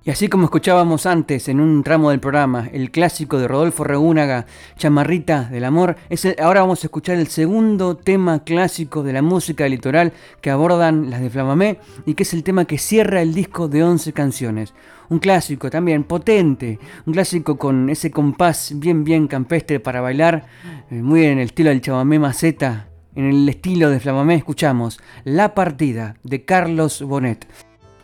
Y 0.08 0.12
así 0.12 0.28
como 0.28 0.44
escuchábamos 0.46 1.08
antes 1.08 1.48
en 1.50 1.60
un 1.60 1.82
tramo 1.82 2.12
del 2.12 2.20
programa, 2.20 2.70
el 2.72 2.92
clásico 2.92 3.40
de 3.40 3.48
Rodolfo 3.48 3.84
Reúnaga, 3.84 4.46
Chamarrita 4.78 5.46
del 5.46 5.64
Amor, 5.66 5.96
es 6.12 6.26
el- 6.26 6.36
ahora 6.40 6.62
vamos 6.62 6.84
a 6.84 6.88
escuchar 6.88 7.16
el 7.18 7.26
segundo 7.26 7.98
tema 7.98 8.44
clásico 8.44 9.02
de 9.02 9.14
la 9.14 9.24
música 9.24 9.68
litoral 9.68 10.14
que 10.42 10.52
abordan 10.52 11.10
las 11.10 11.22
de 11.22 11.32
Flamamé 11.32 11.80
y 12.06 12.14
que 12.14 12.22
es 12.22 12.36
el 12.36 12.44
tema 12.44 12.66
que 12.66 12.78
cierra 12.78 13.24
el 13.24 13.34
disco 13.34 13.68
de 13.68 13.84
11 13.84 14.14
canciones. 14.14 14.76
Un 15.10 15.18
clásico 15.18 15.72
también 15.72 16.04
potente, 16.04 16.78
un 17.08 17.14
clásico 17.14 17.58
con 17.58 17.90
ese 17.90 18.12
compás 18.12 18.74
bien 18.76 19.04
bien 19.04 19.28
campestre 19.28 19.80
para 19.80 20.02
bailar, 20.02 20.46
eh, 20.92 21.02
muy 21.02 21.26
en 21.26 21.40
el 21.40 21.46
estilo 21.46 21.72
del 21.72 21.82
chamamé 21.82 22.20
maceta. 22.20 22.90
En 23.16 23.26
el 23.26 23.50
estilo 23.50 23.90
de 23.90 24.00
Flamamé 24.00 24.36
escuchamos 24.36 25.00
La 25.24 25.56
Partida 25.56 26.16
de 26.22 26.46
Carlos 26.46 27.02
Bonet. 27.02 27.48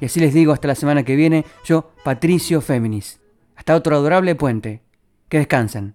Y 0.02 0.06
así 0.06 0.20
les 0.20 0.34
digo 0.34 0.52
hasta 0.52 0.68
la 0.68 0.76
semana 0.76 1.04
que 1.04 1.16
viene, 1.16 1.46
yo, 1.64 1.92
Patricio 2.04 2.60
Féminis. 2.60 3.22
Hasta 3.56 3.76
otro 3.76 3.96
adorable 3.96 4.34
puente. 4.36 4.82
Que 5.30 5.38
descansen. 5.38 5.94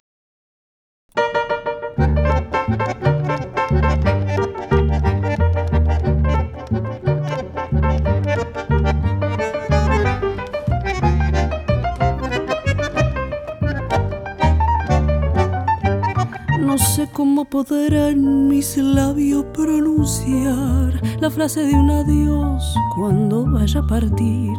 Cómo 17.12 17.44
podrán 17.44 18.48
mis 18.48 18.76
labios 18.76 19.44
pronunciar 19.52 21.00
la 21.20 21.30
frase 21.30 21.64
de 21.64 21.74
un 21.74 21.90
adiós 21.90 22.74
cuando 22.94 23.44
vaya 23.44 23.80
a 23.80 23.86
partir. 23.86 24.54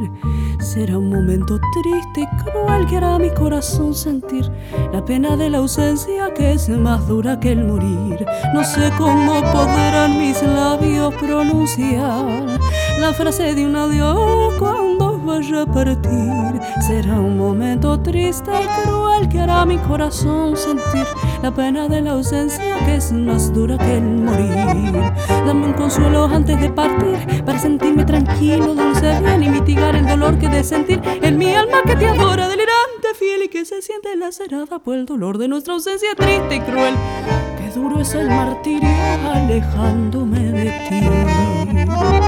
Será 0.59 0.97
un 0.97 1.09
momento 1.09 1.59
triste 1.81 2.21
y 2.21 2.43
cruel 2.43 2.85
que 2.85 2.97
hará 2.97 3.19
mi 3.19 3.29
corazón 3.31 3.93
sentir 3.93 4.51
la 4.93 5.03
pena 5.03 5.37
de 5.37 5.49
la 5.49 5.59
ausencia 5.59 6.33
que 6.33 6.53
es 6.53 6.69
más 6.69 7.07
dura 7.07 7.39
que 7.39 7.51
el 7.51 7.63
morir. 7.65 8.25
No 8.53 8.63
sé 8.63 8.91
cómo 8.97 9.41
podrán 9.51 10.19
mis 10.19 10.41
labios 10.43 11.13
pronunciar 11.15 12.59
la 12.99 13.13
frase 13.13 13.55
de 13.55 13.65
un 13.65 13.75
adiós 13.75 14.53
cuando 14.59 14.86
vaya 15.27 15.63
a 15.63 15.65
partir. 15.65 16.61
Será 16.87 17.19
un 17.19 17.37
momento 17.37 17.99
triste 17.99 18.49
y 18.49 18.67
cruel 18.81 19.27
que 19.29 19.39
hará 19.39 19.65
mi 19.65 19.77
corazón 19.77 20.55
sentir 20.55 21.05
la 21.43 21.51
pena 21.51 21.87
de 21.87 22.01
la 22.01 22.11
ausencia 22.11 22.79
que 22.85 22.95
es 22.95 23.11
más 23.11 23.53
dura 23.53 23.77
que 23.77 23.97
el 23.97 24.03
morir. 24.03 24.95
Dame 25.45 25.67
un 25.67 25.73
consuelo 25.73 26.25
antes 26.25 26.59
de 26.59 26.69
partir 26.69 27.43
para 27.45 27.59
sentirme 27.59 28.05
tranquilo, 28.05 28.73
dulce 28.73 29.19
bien 29.19 29.43
y 29.43 29.49
mitigar 29.49 29.95
el 29.95 30.07
dolor 30.07 30.39
que 30.39 30.47
de 30.47 30.63
sentir 30.63 31.01
en 31.21 31.37
mi 31.37 31.53
alma 31.53 31.79
que 31.85 31.95
te 31.95 32.07
adora, 32.07 32.47
delirante, 32.47 33.07
fiel 33.19 33.43
y 33.43 33.49
que 33.49 33.65
se 33.65 33.81
siente 33.81 34.15
lacerada 34.15 34.79
por 34.79 34.95
el 34.95 35.05
dolor 35.05 35.37
de 35.37 35.49
nuestra 35.49 35.73
ausencia 35.73 36.09
triste 36.15 36.55
y 36.55 36.59
cruel. 36.61 36.95
Qué 37.57 37.77
duro 37.77 37.99
es 37.99 38.13
el 38.13 38.29
martirio 38.29 38.89
alejándome 39.33 40.39
de 40.39 40.71
ti. 40.89 42.26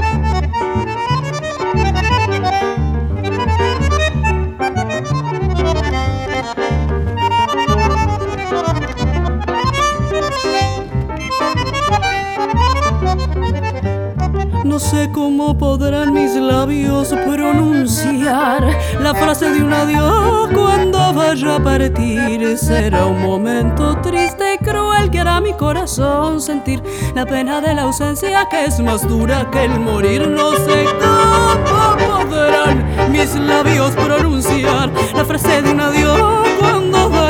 No 14.70 14.78
sé 14.78 15.10
cómo 15.10 15.58
podrán 15.58 16.12
mis 16.14 16.36
labios 16.36 17.08
pronunciar 17.08 18.68
la 19.02 19.12
frase 19.12 19.50
de 19.50 19.64
un 19.64 19.72
adiós 19.72 20.48
cuando 20.54 21.12
vaya 21.12 21.56
a 21.56 21.58
partir. 21.58 22.56
Será 22.56 23.06
un 23.06 23.20
momento 23.20 23.96
triste 24.00 24.54
y 24.54 24.58
cruel 24.58 25.10
que 25.10 25.18
hará 25.18 25.40
mi 25.40 25.54
corazón 25.54 26.40
sentir 26.40 26.80
la 27.16 27.26
pena 27.26 27.60
de 27.60 27.74
la 27.74 27.82
ausencia 27.82 28.46
que 28.48 28.66
es 28.66 28.78
más 28.78 29.08
dura 29.08 29.50
que 29.50 29.64
el 29.64 29.80
morir. 29.80 30.28
No 30.28 30.52
sé 30.52 30.84
cómo 31.00 32.28
podrán 32.28 33.10
mis 33.10 33.34
labios 33.34 33.90
pronunciar 33.96 34.88
la 35.16 35.24
frase 35.24 35.62
de 35.62 35.70
un 35.72 35.80
adiós 35.80 36.49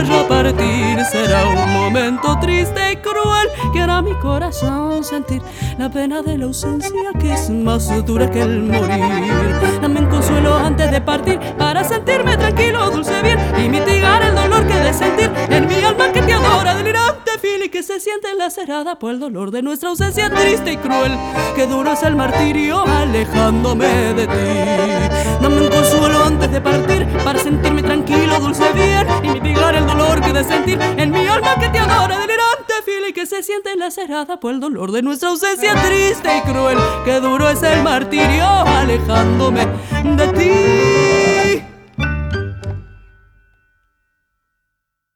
cuando 0.01 0.12
vaya 0.12 0.20
a 0.20 0.28
partir. 0.28 1.05
Será 1.07 1.46
un 1.46 1.72
momento 1.72 2.38
triste 2.40 2.92
y 2.92 2.96
cruel 2.96 3.48
que 3.72 3.80
hará 3.80 4.03
mi 4.03 4.14
corazón 4.14 5.03
sentir 5.05 5.42
la 5.78 5.88
pena 5.88 6.22
de 6.22 6.38
la 6.38 6.46
ausencia 6.46 7.12
que 7.18 7.32
es 7.32 7.51
más 7.51 7.88
dura 8.07 8.30
que 8.30 8.42
el 8.42 8.62
morir. 8.62 9.80
Dame 9.80 10.01
un 10.01 10.07
consuelo 10.07 10.57
antes 10.57 10.90
de 10.90 11.01
partir 11.01 11.38
para 11.59 11.84
sentirme 11.84 12.36
tranquilo, 12.36 12.90
dulce 12.90 13.22
bien 13.22 13.38
y 13.62 13.68
mitigar 13.68 14.22
el 14.22 14.34
dolor 14.34 14.66
que 14.66 14.74
de 14.74 14.92
sentir 14.92 15.30
en 15.48 15.66
mi 15.66 15.74
alma 15.82 16.12
que 16.12 16.22
te 16.22 16.32
adora, 16.32 16.74
fiel 16.76 16.96
y 17.62 17.68
que 17.68 17.82
se 17.82 18.00
siente 18.00 18.34
lacerada 18.34 18.98
por 18.98 19.11
el 19.11 19.20
dolor 19.20 19.50
de 19.50 19.62
nuestra 19.62 19.90
ausencia 19.90 20.30
triste 20.30 20.72
y 20.72 20.76
cruel. 20.76 21.12
Qué 21.54 21.66
duro 21.66 21.92
es 21.92 22.02
el 22.02 22.16
martirio 22.16 22.84
alejándome 22.86 23.86
de 24.14 24.26
ti. 24.26 25.42
Dame 25.42 25.61
un 25.62 25.68
consuelo 25.68 26.24
antes 26.24 26.50
de 26.50 26.61
partir 26.61 27.06
para 27.24 27.38
sentirme 27.38 27.82
tranquilo, 27.82 28.40
dulce 28.40 28.64
bien 28.72 29.06
y 29.22 29.28
mitigar 29.28 29.74
el 29.74 29.86
dolor 29.86 30.20
que 30.20 30.32
de 30.32 30.44
sentir 30.44 30.78
en 30.80 31.11
mi 31.11 31.26
alma 31.26 31.56
que 31.61 31.68
te 31.68 31.78
adora, 31.78 32.18
delirante, 32.18 32.74
fiel 32.84 33.08
y 33.08 33.12
que 33.12 33.26
se 33.26 33.42
siente 33.42 33.76
lacerada 33.76 34.40
por 34.40 34.54
el 34.54 34.61
dolor 34.61 34.92
de 34.92 35.02
nuestra 35.02 35.28
ausencia 35.30 35.74
triste 35.82 36.28
y 36.38 36.50
cruel. 36.50 36.78
Qué 37.04 37.20
duro 37.20 37.48
es 37.48 37.62
el 37.62 37.82
martirio 37.82 38.44
alejándome 38.46 39.66
de 40.16 40.28
ti. 40.28 40.89